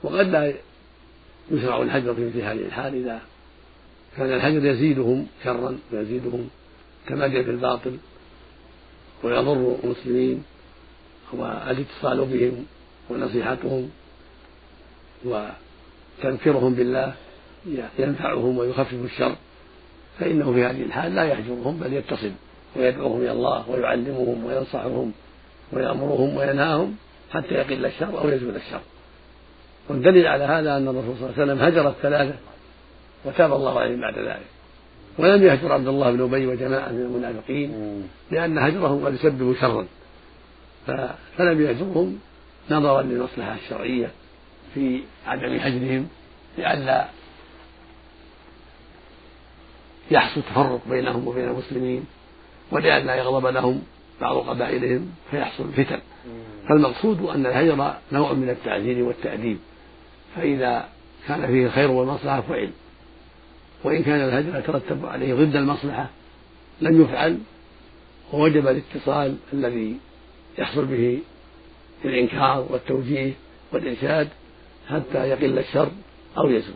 وقد 0.03 0.27
لا 0.27 0.55
يشرع 1.51 1.83
الهجر 1.83 2.14
في 2.14 2.27
مثل 2.27 2.40
هذه 2.40 2.66
الحال 2.66 2.94
إذا 2.94 3.20
كان 4.16 4.33
الهجر 4.33 4.64
يزيدهم 4.64 5.27
شرا 5.44 5.79
ويزيدهم 5.92 6.49
تماديا 7.07 7.42
في 7.42 7.51
الباطل 7.51 7.97
ويضر 9.23 9.77
المسلمين. 9.85 10.44
والاتصال 11.38 12.25
بهم 12.25 12.66
ونصيحتهم 13.11 13.90
وتذكيرهم 15.25 16.75
بالله 16.75 17.14
ينفعهم 17.99 18.59
ويخفف 18.59 19.05
الشر 19.05 19.37
فإنه 20.18 20.53
في 20.53 20.64
هذه 20.64 20.83
الحال 20.83 21.14
لا 21.14 21.25
يهجرهم 21.25 21.77
بل 21.77 21.92
يتصل 21.92 22.31
ويدعوهم 22.77 23.20
إلى 23.20 23.33
الله 23.33 23.70
ويعلمهم 23.70 24.44
وينصحهم 24.44 25.12
ويأمرهم 25.73 26.37
وينهاهم 26.37 26.97
حتى 27.31 27.55
يقل 27.55 27.87
الشر 27.87 28.18
أو 28.18 28.29
يزول 28.29 28.57
الشر. 28.57 28.81
والدليل 29.88 30.27
على 30.27 30.44
هذا 30.44 30.77
أن 30.77 30.88
الرسول 30.88 31.16
صلى 31.16 31.27
الله 31.27 31.40
عليه 31.40 31.42
وسلم 31.42 31.59
هجر 31.59 31.88
الثلاثة 31.88 32.35
وتاب 33.25 33.53
الله 33.53 33.81
عليهم 33.81 34.01
بعد 34.01 34.18
ذلك. 34.18 34.47
ولم 35.18 35.42
يهجر 35.42 35.73
عبد 35.73 35.88
الله 35.88 36.11
بن 36.11 36.23
أبي 36.23 36.47
وجماعة 36.47 36.88
من 36.88 37.01
المنافقين 37.01 38.03
لأن 38.31 38.59
هجرهم 38.59 39.07
قد 39.07 39.14
يسبب 39.14 39.55
شرا. 39.61 39.87
فلم 41.37 41.61
يهجرهم 41.61 42.18
نظرا 42.70 43.03
للمصلحة 43.03 43.55
الشرعية 43.55 44.11
في 44.75 45.01
عدم 45.27 45.55
هجرهم 45.55 46.09
لئلا 46.59 47.09
يحصل 50.11 50.42
تفرق 50.42 50.81
بينهم 50.88 51.29
وبين 51.29 51.49
المسلمين 51.49 52.05
ولئلا 52.70 53.14
يغضب 53.14 53.47
لهم 53.47 53.83
بعض 54.20 54.37
قبائلهم 54.37 55.11
فيحصل 55.31 55.73
فتن. 55.73 56.01
فالمقصود 56.68 57.23
أن 57.23 57.47
الهجر 57.47 57.94
نوع 58.12 58.33
من 58.33 58.51
التعزير 58.51 59.05
والتأديب. 59.05 59.59
فإذا 60.37 60.88
كان 61.29 61.47
فيه 61.47 61.66
الخير 61.66 61.90
والمصلحة 61.90 62.40
فعل. 62.40 62.70
وإن 63.85 64.03
كان 64.03 64.20
الهجر 64.20 64.59
يترتب 64.59 65.07
عليه 65.07 65.35
ضد 65.35 65.57
المصلحة 65.57 66.11
لم 66.81 67.03
يفعل 67.03 67.38
ووجب 68.33 68.68
الاتصال 68.68 69.37
الذي 69.53 69.97
يحصل 70.59 70.85
به 70.85 71.23
الإنكار 72.05 72.67
والتوجيه 72.71 73.33
والإرشاد 73.73 74.29
حتى 74.88 75.29
يقل 75.29 75.59
الشر 75.59 75.90
أو 76.38 76.49
يزول. 76.49 76.75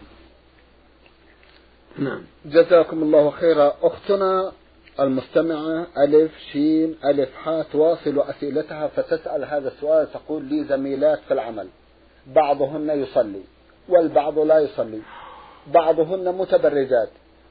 نعم. 1.99 2.23
جزاكم 2.47 3.03
الله 3.03 3.31
خيرا. 3.31 3.75
أختنا 3.83 4.53
المستمعة 5.01 5.87
ألف 5.99 6.33
شين 6.53 6.97
ألف 7.05 7.35
حاء 7.35 7.62
تواصل 7.62 8.19
أسئلتها 8.19 8.87
فتسأل 8.88 9.45
هذا 9.45 9.69
السؤال 9.69 10.12
تقول 10.12 10.45
لي 10.45 10.64
زميلات 10.64 11.19
في 11.29 11.35
العمل. 11.35 11.69
بعضهن 12.27 13.03
يصلي 13.03 13.43
والبعض 13.88 14.38
لا 14.38 14.59
يصلي. 14.59 15.01
بعضهن 15.67 16.35
متبرجات 16.35 17.11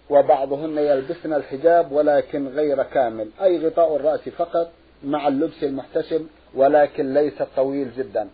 وبعضهن 0.09 0.77
يلبسن 0.77 1.33
الحجاب 1.33 1.91
ولكن 1.91 2.47
غير 2.47 2.83
كامل 2.83 3.29
أي 3.41 3.67
غطاء 3.67 3.95
الرأس 3.95 4.29
فقط 4.29 4.71
مع 5.03 5.27
اللبس 5.27 5.63
المحتشم 5.63 6.27
ولكن 6.55 7.13
ليس 7.13 7.33
طويل 7.55 7.91
جدا. 7.97 8.27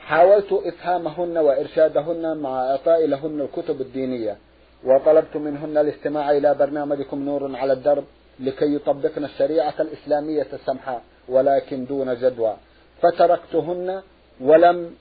حاولت 0.00 0.52
إفهامهن 0.52 1.38
وإرشادهن 1.38 2.36
مع 2.36 2.70
إعطاء 2.70 3.06
لهن 3.06 3.40
الكتب 3.40 3.80
الدينية 3.80 4.36
وطلبت 4.84 5.36
منهن 5.36 5.78
الاستماع 5.78 6.30
إلى 6.30 6.54
برنامجكم 6.54 7.24
نور 7.24 7.56
على 7.56 7.72
الدرب 7.72 8.04
لكي 8.40 8.74
يطبقن 8.74 9.24
الشريعة 9.24 9.74
الإسلامية 9.80 10.46
السمحاء 10.52 11.02
ولكن 11.28 11.86
دون 11.86 12.14
جدوى. 12.14 12.56
فتركتهن 13.02 14.02
ولم 14.40 14.94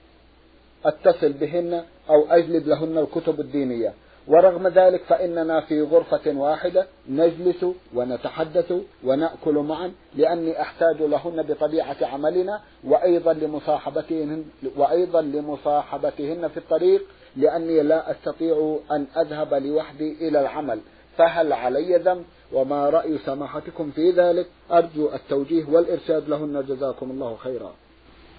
أتصل 0.86 1.34
بهن 1.34 1.84
أو 2.10 2.28
أجلب 2.30 2.68
لهن 2.68 2.98
الكتب 2.98 3.40
الدينية. 3.40 3.94
ورغم 4.30 4.68
ذلك 4.68 5.04
فإننا 5.04 5.62
في 5.62 5.82
غرفة 5.82 6.32
واحدة 6.32 6.88
نجلس 7.10 7.65
ونتحدث 7.94 8.74
ونأكل 9.04 9.54
معا 9.54 9.92
لأني 10.15 10.62
أحتاج 10.62 11.02
لهن 11.02 11.44
بطبيعة 11.44 11.98
عملنا 12.02 12.62
وأيضا 12.84 13.34
لمصاحبتهن 13.34 14.46
وأيضا 14.78 15.22
لمصاحبتهن 15.22 16.48
في 16.48 16.58
الطريق 16.58 17.02
لأني 17.36 17.84
لا 17.84 18.12
أستطيع 18.12 18.80
أن 18.92 19.08
أذهب 19.18 19.54
لوحدي 19.54 20.28
إلى 20.28 20.42
العمل. 20.42 20.80
فهل 21.18 21.54
علي 21.54 21.98
ذنب؟ 21.98 22.26
وما 22.52 22.89
رأي 22.89 23.18
سماحتكم 23.18 23.92
في 23.92 24.12
ذلك؟ 24.12 24.48
أرجو 24.72 25.10
التوجيه 25.13 25.65
والإرشاد 25.70 26.30
لهن. 26.30 26.65
جزاكم 26.68 27.12
الله 27.12 27.36
خيرا. 27.36 27.74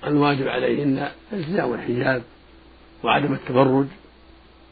الواجب 0.07 0.49
عليهن 0.49 1.09
التزام 1.33 1.75
الحجاب 1.75 2.23
وعدم 3.05 3.33
التبرج. 3.35 3.87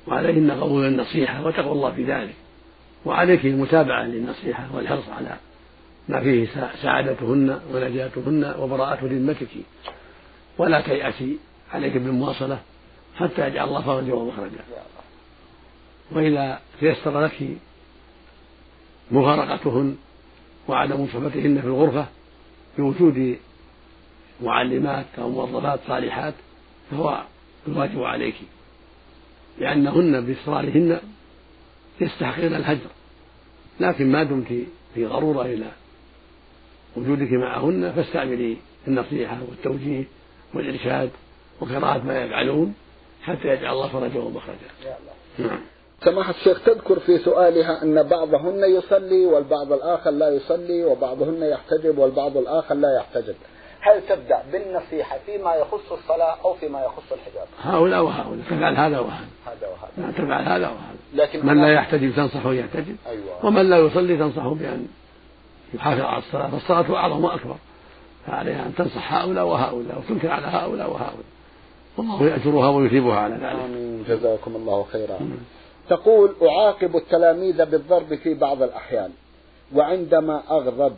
وعليهن 0.08 0.50
قبول 0.50 0.86
النصيحة 0.86 1.46
وتقوى 1.46 1.72
الله 1.72 1.92
في 1.92 2.04
ذلك. 2.04 2.34
وعليك 3.04 3.46
المتابعة 3.46 4.02
للنصيحة 4.02 4.76
والحرص 4.76 5.08
على 5.08 5.36
ما 6.08 6.20
فيه 6.20 6.48
سعادتهن 6.82 7.60
ونجاتهن 7.72 8.54
وبراءة 8.58 9.04
ذمتك. 9.04 9.48
ولا 10.58 10.80
تيأسي 10.80 11.38
عليك 11.72 11.96
بالمواصلة 11.96 12.58
حتى 13.16 13.46
يجعل 13.46 13.68
الله 13.68 13.82
فرجا 13.82 14.14
ومخرجا. 14.14 14.58
وإذا 16.12 16.60
تيسر 16.80 17.20
لك 17.20 17.48
مفارقتهن 19.10 19.96
وعدم 20.68 21.06
صحبتهن 21.06 21.60
في 21.60 21.66
الغرفة 21.66 22.06
بوجود 22.78 23.38
معلمات 24.42 25.06
أو 25.18 25.30
موظفات 25.30 25.80
صالحات 25.86 26.34
فهو 26.90 27.22
الواجب 27.68 28.02
عليك. 28.02 28.34
لأنهن 29.60 30.26
بإصرارهن 30.26 30.98
يستحقين 32.00 32.54
الهجر 32.54 32.90
لكن 33.80 34.12
ما 34.12 34.22
دمت 34.22 34.48
في 34.94 35.06
ضرورة 35.06 35.42
إلى 35.42 35.66
وجودك 36.96 37.32
معهن 37.32 37.92
فاستعملي 37.96 38.56
النصيحة 38.88 39.38
والتوجيه 39.48 40.04
والإرشاد 40.54 41.10
وقراءة 41.60 42.02
ما 42.04 42.24
يفعلون 42.24 42.74
حتى 43.22 43.48
يجعل 43.48 43.72
الله 43.72 43.88
فرجا 43.88 44.20
ومخرجا. 44.20 44.96
نعم. 45.38 45.60
سماحة 46.04 46.30
الشيخ 46.30 46.64
تذكر 46.64 46.98
في 46.98 47.18
سؤالها 47.18 47.82
أن 47.82 48.02
بعضهن 48.02 48.64
يصلي 48.76 49.26
والبعض 49.26 49.72
الآخر 49.72 50.10
لا 50.10 50.28
يصلي 50.28 50.84
وبعضهن 50.84 51.42
يحتجب 51.42 51.98
والبعض 51.98 52.36
الآخر 52.36 52.74
لا 52.74 52.96
يحتجب 52.96 53.34
هل 53.88 54.02
تبدأ 54.08 54.42
بالنصيحة 54.52 55.18
فيما 55.26 55.54
يخص 55.54 55.92
الصلاة 55.92 56.36
أو 56.44 56.54
فيما 56.54 56.84
يخص 56.84 57.12
الحجاب؟ 57.12 57.46
هؤلاء 57.62 58.04
وهؤلاء. 58.04 58.44
تفعل 58.50 58.76
هذا 58.76 58.98
وهذا. 58.98 59.26
هذا 59.46 59.66
وهذا. 59.66 60.12
تفعل 60.12 60.42
هذا 60.42 60.68
وهذا. 60.68 60.96
لكن 61.14 61.46
من 61.46 61.62
لا 61.62 61.72
يحتجب 61.72 62.12
تنصحه 62.16 62.52
يحتجب. 62.52 62.96
أيوة. 63.06 63.46
ومن 63.46 63.70
لا 63.70 63.78
يصلي 63.78 64.16
تنصحه 64.16 64.54
بأن 64.54 64.86
يحافظ 65.74 66.00
على 66.00 66.18
الصلاة. 66.18 66.48
فالصلاة 66.48 66.96
أعظم 66.96 67.24
وأكبر. 67.24 67.56
فعليها 68.26 68.66
أن 68.66 68.74
تنصح 68.74 69.14
هؤلاء 69.14 69.46
وهؤلاء 69.46 69.98
وتنكر 69.98 70.30
على 70.30 70.46
هؤلاء 70.46 70.90
وهؤلاء. 70.90 71.24
والله 71.96 72.22
يأجرها 72.22 72.70
ويثيبها 72.70 73.16
على 73.16 73.34
ذلك. 73.34 73.44
آمين. 73.44 74.04
جزاكم 74.08 74.56
الله 74.56 74.86
خيرا. 74.92 75.18
تقول 75.88 76.34
أعاقب 76.42 76.96
التلاميذ 76.96 77.64
بالضرب 77.64 78.14
في 78.14 78.34
بعض 78.34 78.62
الأحيان 78.62 79.10
وعندما 79.74 80.42
أغضب 80.50 80.96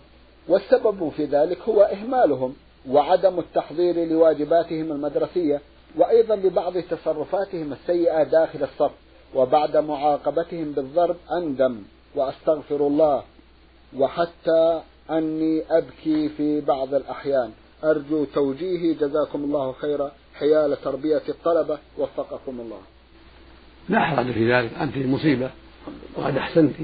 والسبب 0.48 1.12
في 1.16 1.24
ذلك 1.24 1.58
هو 1.68 1.82
إهمالهم. 1.82 2.54
وعدم 2.88 3.38
التحضير 3.38 4.04
لواجباتهم 4.04 4.92
المدرسية 4.92 5.60
وأيضا 5.96 6.36
لبعض 6.36 6.78
تصرفاتهم 6.78 7.72
السيئة 7.72 8.22
داخل 8.22 8.62
الصف 8.62 8.90
وبعد 9.34 9.76
معاقبتهم 9.76 10.72
بالضرب 10.72 11.16
أندم 11.32 11.82
وأستغفر 12.14 12.86
الله 12.86 13.22
وحتى 13.96 14.82
أني 15.10 15.62
أبكي 15.70 16.28
في 16.28 16.60
بعض 16.60 16.94
الأحيان. 16.94 17.50
أرجو 17.84 18.24
توجيهي 18.24 18.94
جزاكم 18.94 19.44
الله 19.44 19.72
خيرا 19.72 20.12
حيال 20.34 20.82
تربية 20.82 21.22
الطلبة 21.28 21.78
وفقكم 21.98 22.60
الله. 22.60 22.80
لا 23.88 24.00
حرج 24.00 24.32
في 24.32 24.52
ذلك 24.52 24.70
أنت 24.74 24.96
مصيبة 24.96 25.50
وقد 26.16 26.36
أحسنت 26.36 26.74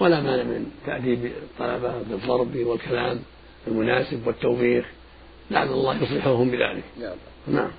ولا 0.00 0.20
مانع 0.20 0.42
من 0.42 0.70
تأديب 0.86 1.24
الطلبة 1.24 1.92
بالضرب 2.10 2.56
والكلام 2.56 3.20
المناسب 3.68 4.26
والتوبيخ. 4.26 4.86
لعل 5.50 5.68
الله 5.68 6.02
يصلحهم 6.02 6.50
بذلك. 6.50 6.84
نعم. 7.46 7.70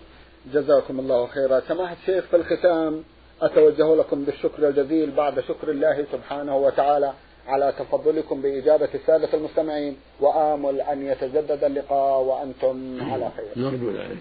جزاكم 0.54 1.00
الله 1.00 1.28
خيرا. 1.28 1.60
سماحة 1.68 1.96
الشيخ 2.02 2.26
في 2.26 2.36
الختام 2.36 3.04
أتوجه 3.42 3.96
لكم 3.96 4.24
بالشكر 4.24 4.68
الجزيل 4.68 5.12
بعد 5.12 5.40
شكر 5.40 5.72
الله 5.72 6.06
سبحانه 6.12 6.58
وتعالى 6.58 7.14
على 7.48 7.74
تفضلكم 7.80 8.42
بإجابة 8.42 8.90
السادة 8.96 9.30
المستمعين 9.34 9.98
وآمل 10.20 10.82
أن 10.82 11.06
يتجدد 11.06 11.64
اللقاء 11.64 12.22
وأنتم 12.22 12.98
على 13.12 13.32
خير. 13.38 13.64
نرجو 13.64 13.92
ذلك. 13.92 14.18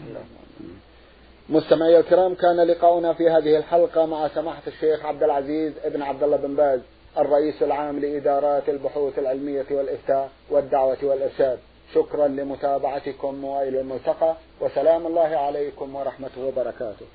مستمعي 1.49 1.99
الكرام 1.99 2.35
كان 2.35 2.61
لقاؤنا 2.61 3.13
في 3.13 3.31
هذه 3.31 3.57
الحلقة 3.57 4.07
مع 4.07 4.29
سماحة 4.29 4.63
الشيخ 4.67 5.05
عبد 5.05 5.23
العزيز 5.23 5.73
ابن 5.85 6.03
عبد 6.03 6.23
الله 6.23 6.37
بن 6.37 6.55
باز 6.57 6.81
الرئيس 7.19 7.63
العام 7.63 7.99
لإدارات 7.99 8.69
البحوث 8.69 9.19
العلمية 9.19 9.67
والإفتاء 9.71 10.31
والدعوة 10.51 10.99
والإرشاد. 11.03 11.59
شكرا 11.95 12.29
لمتابعتكم 12.29 13.45
وإلى 13.45 13.81
الملتقى 13.81 14.37
وسلام 14.61 15.07
الله 15.07 15.37
عليكم 15.37 15.97
ورحمته 15.97 16.41
وبركاته. 16.47 17.07